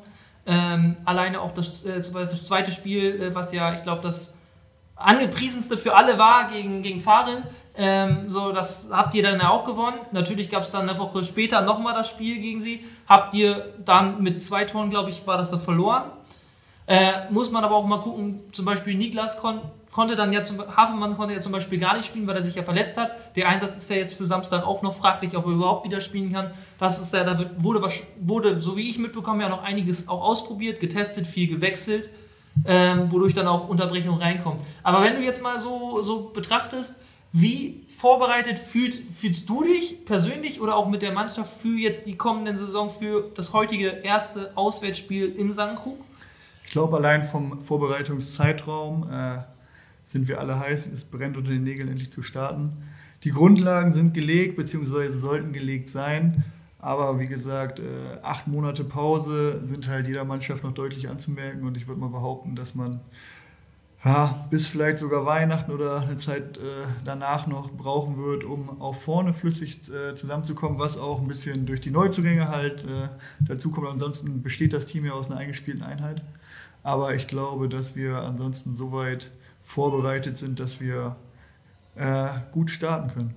Ähm, 0.46 0.96
alleine 1.04 1.40
auch 1.40 1.52
das, 1.52 1.84
äh, 1.84 2.00
das 2.00 2.44
zweite 2.44 2.70
Spiel, 2.70 3.20
äh, 3.20 3.34
was 3.34 3.52
ja, 3.52 3.74
ich 3.74 3.82
glaube, 3.82 4.00
das 4.02 4.38
angepriesenste 4.94 5.76
für 5.76 5.94
alle 5.94 6.18
war 6.18 6.48
gegen, 6.48 6.82
gegen 6.82 7.00
Farin. 7.00 7.42
Ähm, 7.76 8.28
so, 8.28 8.52
das 8.52 8.88
habt 8.90 9.14
ihr 9.14 9.22
dann 9.22 9.38
ja 9.38 9.50
auch 9.50 9.64
gewonnen. 9.64 9.98
Natürlich 10.12 10.48
gab 10.48 10.62
es 10.62 10.70
dann 10.70 10.88
eine 10.88 10.98
Woche 10.98 11.24
später 11.24 11.60
nochmal 11.60 11.94
das 11.94 12.08
Spiel 12.08 12.40
gegen 12.40 12.60
sie. 12.60 12.84
Habt 13.06 13.34
ihr 13.34 13.74
dann 13.84 14.22
mit 14.22 14.42
zwei 14.42 14.64
Toren, 14.64 14.88
glaube 14.88 15.10
ich, 15.10 15.26
war 15.26 15.36
das 15.36 15.50
da 15.50 15.58
verloren. 15.58 16.04
Äh, 16.86 17.30
muss 17.30 17.50
man 17.50 17.64
aber 17.64 17.74
auch 17.74 17.86
mal 17.86 18.00
gucken, 18.00 18.40
zum 18.52 18.64
Beispiel 18.64 18.94
Niklas 18.94 19.40
kon 19.40 19.60
konnte 19.90 20.16
dann 20.16 20.32
ja 20.32 20.42
zum 20.42 20.58
Hafenmann 20.76 21.16
konnte 21.16 21.34
ja 21.34 21.40
zum 21.40 21.52
Beispiel 21.52 21.78
gar 21.78 21.96
nicht 21.96 22.06
spielen, 22.06 22.26
weil 22.26 22.36
er 22.36 22.42
sich 22.42 22.54
ja 22.54 22.62
verletzt 22.62 22.96
hat. 22.96 23.12
Der 23.36 23.48
Einsatz 23.48 23.76
ist 23.76 23.88
ja 23.88 23.96
jetzt 23.96 24.14
für 24.14 24.26
Samstag 24.26 24.66
auch 24.66 24.82
noch 24.82 24.94
fraglich, 24.94 25.36
ob 25.36 25.46
er 25.46 25.52
überhaupt 25.52 25.86
wieder 25.86 26.00
spielen 26.00 26.32
kann. 26.32 26.50
Das 26.78 27.00
ist 27.00 27.12
ja, 27.12 27.24
da 27.24 27.38
wird, 27.38 27.62
wurde, 27.62 27.88
wurde, 28.20 28.60
so 28.60 28.76
wie 28.76 28.88
ich 28.88 28.98
mitbekomme, 28.98 29.42
ja 29.42 29.48
noch 29.48 29.62
einiges 29.62 30.08
auch 30.08 30.22
ausprobiert, 30.22 30.80
getestet, 30.80 31.26
viel 31.26 31.48
gewechselt, 31.48 32.10
ähm, 32.66 33.10
wodurch 33.10 33.34
dann 33.34 33.46
auch 33.46 33.68
Unterbrechungen 33.68 34.20
reinkommen. 34.20 34.60
Aber 34.82 35.02
wenn 35.02 35.16
du 35.16 35.22
jetzt 35.22 35.42
mal 35.42 35.58
so, 35.58 36.02
so 36.02 36.30
betrachtest, 36.30 37.00
wie 37.32 37.84
vorbereitet 37.88 38.58
fühlt, 38.58 38.94
fühlst 38.94 39.48
du 39.48 39.62
dich 39.62 40.04
persönlich 40.04 40.60
oder 40.60 40.76
auch 40.76 40.88
mit 40.88 41.02
der 41.02 41.12
Mannschaft 41.12 41.60
für 41.60 41.78
jetzt 41.78 42.06
die 42.06 42.16
kommende 42.16 42.56
Saison 42.56 42.88
für 42.88 43.30
das 43.34 43.52
heutige 43.52 43.88
erste 43.88 44.52
Auswärtsspiel 44.56 45.34
in 45.36 45.52
St. 45.52 45.76
Ich 46.64 46.72
glaube, 46.72 46.96
allein 46.96 47.22
vom 47.22 47.62
Vorbereitungszeitraum 47.62 49.10
äh, 49.10 49.38
sind 50.06 50.28
wir 50.28 50.40
alle 50.40 50.58
heiß, 50.58 50.86
es 50.86 51.04
brennt 51.04 51.36
unter 51.36 51.50
den 51.50 51.64
Nägeln 51.64 51.88
endlich 51.88 52.12
zu 52.12 52.22
starten. 52.22 52.84
Die 53.24 53.30
Grundlagen 53.30 53.92
sind 53.92 54.14
gelegt, 54.14 54.56
beziehungsweise 54.56 55.18
sollten 55.18 55.52
gelegt 55.52 55.88
sein. 55.88 56.44
Aber 56.78 57.18
wie 57.18 57.26
gesagt, 57.26 57.80
äh, 57.80 58.18
acht 58.22 58.46
Monate 58.46 58.84
Pause 58.84 59.58
sind 59.64 59.88
halt 59.88 60.06
jeder 60.06 60.24
Mannschaft 60.24 60.62
noch 60.62 60.72
deutlich 60.72 61.08
anzumerken. 61.08 61.66
Und 61.66 61.76
ich 61.76 61.88
würde 61.88 62.00
mal 62.00 62.10
behaupten, 62.10 62.54
dass 62.54 62.76
man 62.76 63.00
ja, 64.04 64.46
bis 64.50 64.68
vielleicht 64.68 64.98
sogar 64.98 65.26
Weihnachten 65.26 65.72
oder 65.72 66.02
eine 66.02 66.16
Zeit 66.18 66.58
äh, 66.58 66.86
danach 67.04 67.48
noch 67.48 67.72
brauchen 67.72 68.16
wird, 68.16 68.44
um 68.44 68.80
auch 68.80 68.94
vorne 68.94 69.34
flüssig 69.34 69.80
äh, 69.90 70.14
zusammenzukommen, 70.14 70.78
was 70.78 70.98
auch 70.98 71.20
ein 71.20 71.26
bisschen 71.26 71.66
durch 71.66 71.80
die 71.80 71.90
Neuzugänge 71.90 72.48
halt 72.48 72.86
dazu 73.40 73.72
kommt. 73.72 73.88
Ansonsten 73.88 74.42
besteht 74.42 74.72
das 74.72 74.86
Team 74.86 75.04
ja 75.04 75.12
aus 75.14 75.28
einer 75.28 75.40
eingespielten 75.40 75.82
Einheit. 75.82 76.22
Aber 76.84 77.16
ich 77.16 77.26
glaube, 77.26 77.68
dass 77.68 77.96
wir 77.96 78.18
ansonsten 78.18 78.76
soweit 78.76 79.32
vorbereitet 79.66 80.38
sind, 80.38 80.60
dass 80.60 80.80
wir 80.80 81.16
äh, 81.96 82.28
gut 82.52 82.70
starten 82.70 83.10
können. 83.12 83.34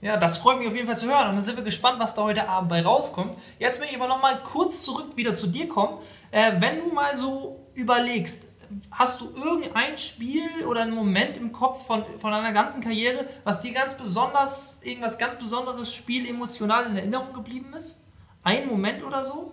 Ja, 0.00 0.16
das 0.16 0.38
freut 0.38 0.58
mich 0.58 0.66
auf 0.66 0.74
jeden 0.74 0.88
Fall 0.88 0.96
zu 0.96 1.06
hören. 1.06 1.28
Und 1.28 1.36
dann 1.36 1.44
sind 1.44 1.56
wir 1.56 1.62
gespannt, 1.62 2.00
was 2.00 2.16
da 2.16 2.22
heute 2.22 2.48
Abend 2.48 2.70
bei 2.70 2.82
rauskommt. 2.82 3.38
Jetzt 3.60 3.80
will 3.80 3.86
ich 3.88 3.94
aber 3.94 4.08
noch 4.08 4.20
mal 4.20 4.42
kurz 4.42 4.82
zurück 4.82 5.16
wieder 5.16 5.34
zu 5.34 5.46
dir 5.46 5.68
kommen. 5.68 5.98
Äh, 6.32 6.60
wenn 6.60 6.80
du 6.80 6.92
mal 6.92 7.16
so 7.16 7.64
überlegst, 7.74 8.46
hast 8.90 9.20
du 9.20 9.30
irgendein 9.36 9.96
Spiel 9.98 10.64
oder 10.66 10.82
einen 10.82 10.94
Moment 10.94 11.36
im 11.36 11.52
Kopf 11.52 11.86
von, 11.86 12.02
von 12.18 12.32
deiner 12.32 12.52
ganzen 12.52 12.82
Karriere, 12.82 13.26
was 13.44 13.60
dir 13.60 13.72
ganz 13.72 13.96
besonders, 13.96 14.80
irgendwas 14.82 15.18
ganz 15.18 15.36
besonderes 15.36 15.94
Spiel 15.94 16.28
emotional 16.28 16.86
in 16.86 16.96
Erinnerung 16.96 17.32
geblieben 17.32 17.72
ist? 17.76 18.02
Ein 18.42 18.66
Moment 18.66 19.04
oder 19.04 19.24
so? 19.24 19.52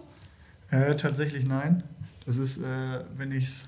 Äh, 0.71 0.95
tatsächlich 0.95 1.45
nein. 1.45 1.83
Das 2.25 2.37
ist, 2.37 2.57
äh, 2.57 3.03
wenn 3.15 3.31
ich 3.31 3.43
es 3.43 3.65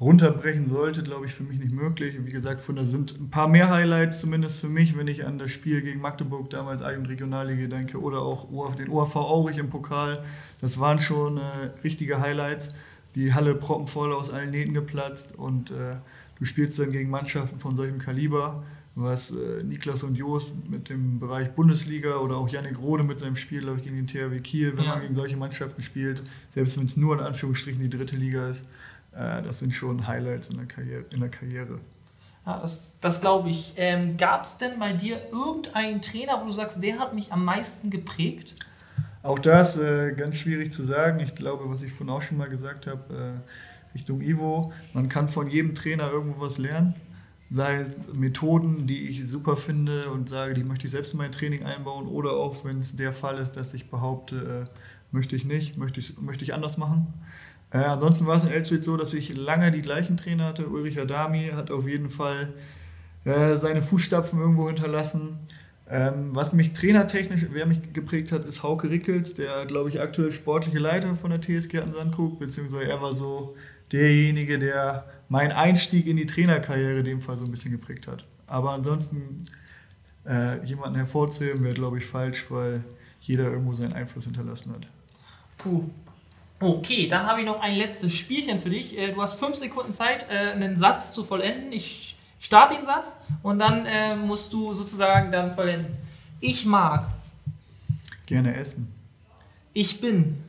runterbrechen 0.00 0.68
sollte, 0.68 1.02
glaube 1.02 1.26
ich, 1.26 1.32
für 1.32 1.42
mich 1.42 1.58
nicht 1.58 1.72
möglich. 1.72 2.16
Wie 2.22 2.30
gesagt, 2.30 2.60
von 2.60 2.76
da 2.76 2.82
sind 2.82 3.18
ein 3.18 3.30
paar 3.30 3.48
mehr 3.48 3.70
Highlights 3.70 4.20
zumindest 4.20 4.60
für 4.60 4.68
mich, 4.68 4.96
wenn 4.96 5.08
ich 5.08 5.26
an 5.26 5.38
das 5.38 5.50
Spiel 5.50 5.80
gegen 5.80 6.00
Magdeburg 6.00 6.50
damals 6.50 6.82
Eigen 6.82 7.06
Regionalliga 7.06 7.66
denke 7.66 8.00
oder 8.00 8.20
auch 8.20 8.74
den 8.74 8.90
ORV 8.90 9.16
Aurich 9.16 9.56
im 9.58 9.70
Pokal. 9.70 10.22
Das 10.60 10.78
waren 10.78 11.00
schon 11.00 11.38
äh, 11.38 11.40
richtige 11.82 12.20
Highlights. 12.20 12.74
Die 13.14 13.32
Halle 13.32 13.54
proppenvoll 13.54 14.12
aus 14.12 14.30
allen 14.30 14.50
Nähten 14.50 14.74
geplatzt 14.74 15.38
und 15.38 15.70
äh, 15.70 15.96
du 16.38 16.44
spielst 16.44 16.78
dann 16.78 16.90
gegen 16.90 17.08
Mannschaften 17.08 17.58
von 17.58 17.76
solchem 17.76 17.98
Kaliber 17.98 18.62
was 18.96 19.30
äh, 19.30 19.62
Niklas 19.62 20.02
und 20.02 20.16
Joost 20.16 20.52
mit 20.70 20.88
dem 20.88 21.20
Bereich 21.20 21.50
Bundesliga 21.50 22.16
oder 22.16 22.38
auch 22.38 22.48
Yannick 22.48 22.78
Rode 22.78 23.04
mit 23.04 23.20
seinem 23.20 23.36
Spiel, 23.36 23.60
glaube 23.60 23.78
ich, 23.78 23.84
gegen 23.84 23.96
den 23.96 24.06
THW 24.06 24.40
Kiel, 24.40 24.76
wenn 24.76 24.84
ja. 24.84 24.92
man 24.92 25.02
gegen 25.02 25.14
solche 25.14 25.36
Mannschaften 25.36 25.82
spielt, 25.82 26.22
selbst 26.54 26.78
wenn 26.78 26.86
es 26.86 26.96
nur 26.96 27.14
in 27.14 27.20
Anführungsstrichen 27.20 27.78
die 27.78 27.90
dritte 27.90 28.16
Liga 28.16 28.48
ist, 28.48 28.68
äh, 29.16 29.42
das 29.42 29.58
sind 29.58 29.74
schon 29.74 30.06
Highlights 30.06 30.48
in 30.48 30.56
der 30.56 30.66
Karriere. 30.66 31.04
In 31.12 31.20
der 31.20 31.28
Karriere. 31.28 31.78
Ja, 32.44 32.60
das, 32.60 32.96
das 33.00 33.20
glaube 33.20 33.50
ich. 33.50 33.74
Ähm, 33.76 34.16
Gab 34.16 34.44
es 34.44 34.58
denn 34.58 34.78
bei 34.78 34.92
dir 34.92 35.20
irgendeinen 35.32 36.02
Trainer, 36.02 36.40
wo 36.40 36.46
du 36.46 36.52
sagst, 36.52 36.82
der 36.82 36.98
hat 36.98 37.14
mich 37.14 37.32
am 37.32 37.44
meisten 37.44 37.90
geprägt? 37.90 38.56
Auch 39.22 39.38
das 39.38 39.78
äh, 39.78 40.12
ganz 40.12 40.36
schwierig 40.36 40.72
zu 40.72 40.82
sagen. 40.82 41.20
Ich 41.20 41.34
glaube, 41.34 41.68
was 41.68 41.82
ich 41.82 41.92
vorhin 41.92 42.14
auch 42.14 42.22
schon 42.22 42.38
mal 42.38 42.48
gesagt 42.48 42.86
habe, 42.86 43.42
äh, 43.42 43.94
Richtung 43.94 44.20
Ivo, 44.20 44.72
man 44.92 45.08
kann 45.08 45.28
von 45.28 45.48
jedem 45.48 45.74
Trainer 45.74 46.10
irgendwo 46.10 46.42
was 46.42 46.58
lernen 46.58 46.94
sei 47.50 47.82
es 47.82 48.12
Methoden, 48.12 48.86
die 48.86 49.08
ich 49.08 49.28
super 49.28 49.56
finde 49.56 50.10
und 50.10 50.28
sage, 50.28 50.54
die 50.54 50.64
möchte 50.64 50.86
ich 50.86 50.90
selbst 50.90 51.12
in 51.12 51.18
mein 51.18 51.32
Training 51.32 51.64
einbauen 51.64 52.06
oder 52.08 52.32
auch 52.32 52.64
wenn 52.64 52.78
es 52.78 52.96
der 52.96 53.12
Fall 53.12 53.38
ist, 53.38 53.52
dass 53.52 53.74
ich 53.74 53.90
behaupte, 53.90 54.64
äh, 54.66 54.70
möchte 55.12 55.36
ich 55.36 55.44
nicht, 55.44 55.76
möchte 55.76 56.00
ich, 56.00 56.18
möchte 56.20 56.44
ich 56.44 56.54
anders 56.54 56.76
machen. 56.76 57.12
Äh, 57.70 57.78
ansonsten 57.78 58.26
war 58.26 58.36
es 58.36 58.44
in 58.44 58.50
Elswild 58.50 58.84
so, 58.84 58.96
dass 58.96 59.12
ich 59.14 59.36
lange 59.36 59.72
die 59.72 59.82
gleichen 59.82 60.16
Trainer 60.16 60.46
hatte. 60.46 60.68
Ulrich 60.68 61.00
Adami 61.00 61.50
hat 61.54 61.70
auf 61.70 61.88
jeden 61.88 62.10
Fall 62.10 62.52
äh, 63.24 63.56
seine 63.56 63.82
Fußstapfen 63.82 64.38
irgendwo 64.40 64.66
hinterlassen. 64.68 65.38
Ähm, 65.88 66.34
was 66.34 66.52
mich 66.52 66.72
trainertechnisch, 66.72 67.46
wer 67.50 67.66
mich 67.66 67.92
geprägt 67.92 68.32
hat, 68.32 68.44
ist 68.44 68.62
Hauke 68.62 68.90
Rickels, 68.90 69.34
der, 69.34 69.66
glaube 69.66 69.88
ich, 69.88 70.00
aktuell 70.00 70.32
sportliche 70.32 70.78
Leiter 70.78 71.14
von 71.14 71.30
der 71.30 71.40
TSG 71.40 71.78
an 71.78 71.92
Sandkrug, 71.92 72.40
beziehungsweise 72.40 72.88
er 72.88 73.00
war 73.00 73.12
so 73.12 73.56
derjenige, 73.92 74.58
der 74.58 75.04
mein 75.28 75.52
Einstieg 75.52 76.06
in 76.06 76.16
die 76.16 76.26
Trainerkarriere 76.26 76.98
in 77.00 77.04
dem 77.04 77.20
Fall 77.20 77.38
so 77.38 77.44
ein 77.44 77.50
bisschen 77.50 77.70
geprägt 77.70 78.08
hat. 78.08 78.24
Aber 78.48 78.72
ansonsten 78.72 79.42
äh, 80.28 80.64
jemanden 80.64 80.96
hervorzuheben, 80.96 81.62
wäre, 81.62 81.74
glaube 81.74 81.98
ich, 81.98 82.06
falsch, 82.06 82.50
weil 82.50 82.82
jeder 83.20 83.44
irgendwo 83.44 83.72
seinen 83.72 83.92
Einfluss 83.92 84.24
hinterlassen 84.24 84.72
hat. 84.72 84.88
Puh. 85.56 85.84
Okay, 86.58 87.06
dann 87.06 87.26
habe 87.26 87.40
ich 87.40 87.46
noch 87.46 87.60
ein 87.60 87.76
letztes 87.76 88.14
Spielchen 88.14 88.58
für 88.58 88.70
dich. 88.70 88.96
Äh, 88.96 89.12
du 89.12 89.20
hast 89.20 89.34
fünf 89.34 89.56
Sekunden 89.56 89.92
Zeit, 89.92 90.26
äh, 90.30 90.52
einen 90.52 90.76
Satz 90.76 91.12
zu 91.12 91.22
vollenden. 91.22 91.70
Ich 91.72 92.16
starte 92.38 92.74
den 92.74 92.84
Satz 92.84 93.20
und 93.42 93.58
dann 93.58 93.84
äh, 93.84 94.16
musst 94.16 94.52
du 94.52 94.72
sozusagen 94.72 95.30
dann 95.30 95.52
vollenden. 95.52 95.96
Ich 96.40 96.64
mag. 96.64 97.08
Gerne 98.24 98.54
essen. 98.54 98.92
Ich 99.74 100.00
bin. 100.00 100.42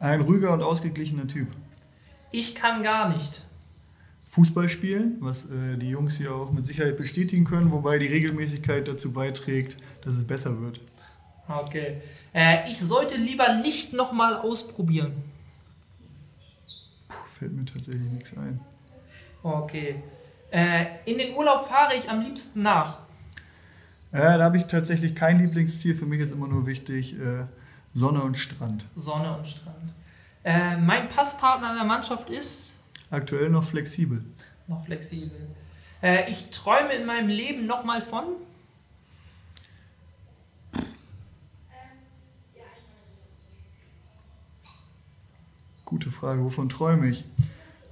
Ein 0.00 0.20
ruhiger 0.20 0.52
und 0.52 0.62
ausgeglichener 0.62 1.28
Typ. 1.28 1.48
Ich 2.32 2.54
kann 2.54 2.82
gar 2.82 3.08
nicht. 3.08 3.42
Fußball 4.30 4.68
spielen, 4.68 5.16
was 5.20 5.46
äh, 5.46 5.78
die 5.78 5.88
Jungs 5.88 6.16
hier 6.16 6.34
auch 6.34 6.52
mit 6.52 6.66
Sicherheit 6.66 6.98
bestätigen 6.98 7.44
können, 7.44 7.70
wobei 7.70 7.98
die 7.98 8.06
Regelmäßigkeit 8.06 8.86
dazu 8.86 9.12
beiträgt, 9.12 9.78
dass 10.02 10.14
es 10.16 10.26
besser 10.26 10.60
wird. 10.60 10.80
Okay. 11.48 12.00
Äh, 12.34 12.68
ich 12.68 12.80
sollte 12.80 13.16
lieber 13.16 13.54
nicht 13.56 13.92
nochmal 13.92 14.36
ausprobieren. 14.36 15.12
Puh, 17.08 17.14
fällt 17.28 17.52
mir 17.52 17.64
tatsächlich 17.64 18.10
nichts 18.10 18.36
ein. 18.36 18.60
Okay. 19.42 20.02
Äh, 20.50 20.86
in 21.04 21.18
den 21.18 21.34
Urlaub 21.34 21.62
fahre 21.64 21.94
ich 21.94 22.08
am 22.10 22.20
liebsten 22.20 22.62
nach. 22.62 22.98
Äh, 24.12 24.38
da 24.38 24.42
habe 24.44 24.56
ich 24.58 24.64
tatsächlich 24.64 25.14
kein 25.14 25.38
Lieblingsziel. 25.38 25.94
Für 25.94 26.06
mich 26.06 26.20
ist 26.20 26.32
immer 26.32 26.48
nur 26.48 26.66
wichtig 26.66 27.18
äh, 27.20 27.44
Sonne 27.94 28.22
und 28.22 28.36
Strand. 28.38 28.86
Sonne 28.96 29.36
und 29.36 29.46
Strand. 29.46 29.92
Äh, 30.44 30.76
mein 30.76 31.08
Passpartner 31.08 31.70
in 31.70 31.76
der 31.76 31.84
Mannschaft 31.84 32.30
ist 32.30 32.72
Aktuell 33.10 33.50
noch 33.50 33.64
flexibel. 33.64 34.24
noch 34.66 34.84
flexibel. 34.84 35.48
Äh, 36.02 36.30
ich 36.30 36.50
träume 36.50 36.92
in 36.94 37.06
meinem 37.06 37.28
Leben 37.28 37.66
nochmal 37.66 38.02
von. 38.02 38.24
Gute 45.96 46.10
Frage. 46.10 46.44
Wovon 46.44 46.68
träume 46.68 47.08
ich? 47.08 47.24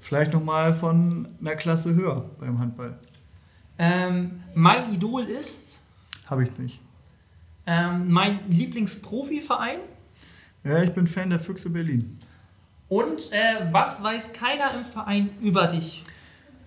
Vielleicht 0.03 0.35
nochmal 0.35 0.75
von 0.75 1.27
einer 1.41 1.57
Klasse 1.57 1.95
höher 1.95 2.29
beim 2.39 2.59
Handball. 2.59 2.99
Ähm, 3.79 4.43
mein 4.55 4.93
Idol 4.93 5.23
ist 5.23 5.81
Habe 6.27 6.45
ich 6.45 6.59
nicht. 6.59 6.83
ähm, 7.67 8.11
mein 8.13 8.41
Lieblingsprofiverein. 8.51 9.79
Ja, 10.65 10.83
ich 10.83 10.93
bin 10.93 11.07
Fan 11.07 11.31
der 11.31 11.39
Füchse 11.39 11.71
Berlin. 11.71 12.19
Und 12.89 13.33
äh, 13.33 13.73
was 13.73 14.03
weiß 14.03 14.35
keiner 14.35 14.75
im 14.75 14.85
Verein 14.85 15.31
über 15.41 15.67
dich? 15.67 16.05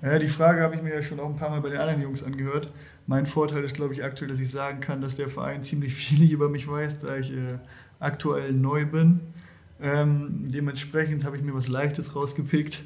Ja, 0.02 0.18
die 0.18 0.30
Frage 0.30 0.64
habe 0.64 0.74
ich 0.74 0.82
mir 0.82 0.96
ja 0.96 1.04
schon 1.04 1.20
auch 1.20 1.30
ein 1.30 1.38
paar 1.38 1.52
Mal 1.52 1.62
bei 1.62 1.70
den 1.70 1.80
anderen 1.80 2.02
Jungs 2.02 2.24
angehört. 2.24 2.72
Mein 3.06 3.28
Vorteil 3.28 3.64
ist, 3.64 3.76
glaube 3.76 3.94
ich, 3.94 4.04
aktuell, 4.04 4.32
dass 4.32 4.40
ich 4.40 4.50
sagen 4.50 4.80
kann, 4.80 5.02
dass 5.02 5.18
der 5.18 5.30
Verein 5.30 5.64
ziemlich 5.64 5.94
viel 6.04 6.32
über 6.32 6.50
mich 6.50 6.68
weiß, 6.68 7.02
da 7.02 7.16
ich 7.16 7.32
äh, 7.32 7.60
aktuell 8.00 8.54
neu 8.54 8.88
bin. 8.88 9.20
Ähm, 9.82 10.46
dementsprechend 10.48 11.24
habe 11.26 11.38
ich 11.38 11.44
mir 11.44 11.54
was 11.54 11.68
Leichtes 11.68 12.16
rausgepickt. 12.16 12.84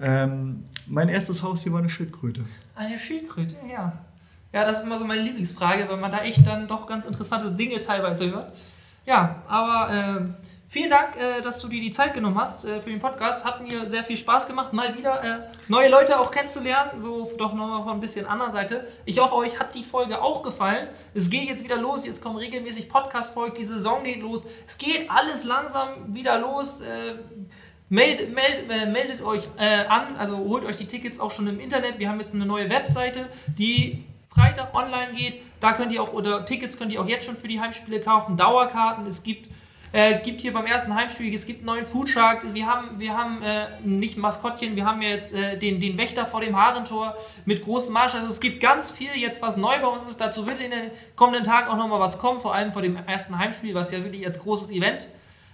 Ähm, 0.00 0.64
mein 0.86 1.08
erstes 1.08 1.42
Haustier 1.42 1.72
war 1.72 1.80
eine 1.80 1.90
Schildkröte. 1.90 2.44
Eine 2.74 2.98
Schildkröte, 2.98 3.54
ja. 3.70 3.92
Ja, 4.52 4.64
das 4.64 4.78
ist 4.78 4.86
immer 4.86 4.98
so 4.98 5.04
meine 5.04 5.22
Lieblingsfrage, 5.22 5.88
weil 5.88 5.96
man 5.96 6.12
da 6.12 6.18
echt 6.18 6.46
dann 6.46 6.68
doch 6.68 6.86
ganz 6.86 7.06
interessante 7.06 7.50
Dinge 7.52 7.80
teilweise 7.80 8.30
hört. 8.30 8.52
Ja, 9.06 9.42
aber 9.48 9.92
äh, 9.92 10.46
vielen 10.74 10.90
Dank, 10.90 11.16
äh, 11.16 11.40
dass 11.40 11.60
du 11.60 11.68
dir 11.68 11.80
die 11.80 11.92
Zeit 11.92 12.14
genommen 12.14 12.36
hast 12.36 12.64
äh, 12.64 12.80
für 12.80 12.90
den 12.90 12.98
Podcast. 12.98 13.44
Hat 13.44 13.62
mir 13.62 13.86
sehr 13.86 14.02
viel 14.02 14.16
Spaß 14.16 14.48
gemacht, 14.48 14.72
mal 14.72 14.98
wieder 14.98 15.22
äh, 15.22 15.46
neue 15.68 15.88
Leute 15.88 16.18
auch 16.18 16.32
kennenzulernen, 16.32 16.98
so 16.98 17.30
doch 17.38 17.54
nochmal 17.54 17.84
von 17.84 17.92
ein 17.92 18.00
bisschen 18.00 18.26
anderer 18.26 18.50
Seite. 18.50 18.84
Ich 19.04 19.20
hoffe, 19.20 19.36
euch 19.36 19.60
hat 19.60 19.72
die 19.76 19.84
Folge 19.84 20.20
auch 20.20 20.42
gefallen. 20.42 20.88
Es 21.14 21.30
geht 21.30 21.48
jetzt 21.48 21.62
wieder 21.62 21.76
los, 21.76 22.04
jetzt 22.04 22.20
kommen 22.20 22.38
regelmäßig 22.38 22.88
Podcast-Folgen, 22.88 23.56
die 23.56 23.64
Saison 23.64 24.02
geht 24.02 24.20
los. 24.20 24.46
Es 24.66 24.76
geht 24.76 25.08
alles 25.08 25.44
langsam 25.44 25.90
wieder 26.08 26.38
los. 26.38 26.80
Äh, 26.80 27.14
Meldet, 27.90 28.34
meldet, 28.34 28.70
äh, 28.70 28.86
meldet 28.86 29.22
euch 29.22 29.46
äh, 29.58 29.84
an, 29.84 30.16
also 30.16 30.38
holt 30.38 30.64
euch 30.64 30.78
die 30.78 30.86
Tickets 30.86 31.20
auch 31.20 31.30
schon 31.30 31.46
im 31.46 31.60
Internet. 31.60 31.98
Wir 31.98 32.08
haben 32.08 32.18
jetzt 32.18 32.34
eine 32.34 32.46
neue 32.46 32.68
Webseite, 32.70 33.28
die 33.46 34.02
Freitag 34.26 34.74
online 34.74 35.12
geht. 35.12 35.42
Da 35.60 35.74
könnt 35.74 35.92
ihr 35.92 36.02
auch, 36.02 36.12
oder 36.14 36.44
Tickets 36.44 36.78
könnt 36.78 36.92
ihr 36.92 37.00
auch 37.00 37.06
jetzt 37.06 37.26
schon 37.26 37.36
für 37.36 37.46
die 37.46 37.60
Heimspiele 37.60 38.00
kaufen. 38.00 38.36
Dauerkarten, 38.38 39.06
es 39.06 39.22
gibt, 39.22 39.48
äh, 39.94 40.18
gibt 40.18 40.40
hier 40.40 40.52
beim 40.52 40.66
ersten 40.66 40.92
Heimspiel, 40.92 41.32
es 41.32 41.46
gibt 41.46 41.60
einen 41.60 41.66
neuen 41.66 41.86
Foodshark. 41.86 42.42
Wir 42.52 42.66
haben, 42.66 42.98
wir 42.98 43.16
haben 43.16 43.40
äh, 43.42 43.66
nicht 43.84 44.18
Maskottchen, 44.18 44.74
wir 44.74 44.84
haben 44.84 45.00
ja 45.00 45.10
jetzt 45.10 45.32
äh, 45.32 45.56
den, 45.56 45.80
den 45.80 45.96
Wächter 45.96 46.26
vor 46.26 46.40
dem 46.40 46.60
Haarentor 46.60 47.14
mit 47.44 47.62
großem 47.62 47.94
Marsch. 47.94 48.14
Also 48.14 48.26
es 48.26 48.40
gibt 48.40 48.60
ganz 48.60 48.90
viel 48.90 49.10
jetzt, 49.14 49.40
was 49.40 49.56
neu 49.56 49.78
bei 49.80 49.86
uns 49.86 50.08
ist. 50.08 50.20
Dazu 50.20 50.48
wird 50.48 50.58
in 50.58 50.72
den 50.72 50.90
kommenden 51.14 51.44
Tagen 51.44 51.68
auch 51.68 51.76
nochmal 51.76 52.00
was 52.00 52.18
kommen, 52.18 52.40
vor 52.40 52.52
allem 52.52 52.72
vor 52.72 52.82
dem 52.82 52.96
ersten 53.06 53.38
Heimspiel, 53.38 53.72
was 53.76 53.92
ja 53.92 54.02
wirklich 54.02 54.26
als 54.26 54.40
großes 54.40 54.72
Event 54.72 55.06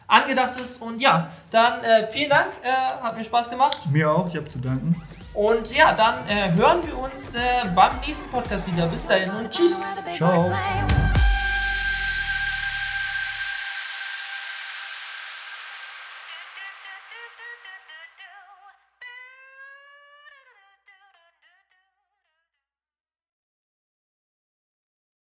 angedacht 0.07 0.57
ist. 0.59 0.81
Und 0.81 1.03
ja, 1.03 1.29
dann 1.51 1.85
äh, 1.85 2.07
vielen 2.07 2.31
Dank, 2.31 2.49
äh, 2.63 3.05
hat 3.05 3.19
mir 3.19 3.23
Spaß 3.23 3.51
gemacht. 3.51 3.81
Mir 3.93 4.11
auch, 4.11 4.27
ich 4.27 4.37
habe 4.37 4.49
zu 4.49 4.59
danken. 4.59 5.01
Und 5.35 5.77
ja, 5.77 5.93
dann 5.93 6.27
äh, 6.27 6.51
hören 6.57 6.81
wir 6.87 6.99
uns 6.99 7.35
äh, 7.35 7.39
beim 7.75 8.01
nächsten 8.01 8.31
Podcast 8.31 8.67
wieder. 8.67 8.87
Bis 8.87 9.07
dahin 9.07 9.31
und 9.33 9.51
tschüss. 9.51 10.03
Ciao. 10.17 10.51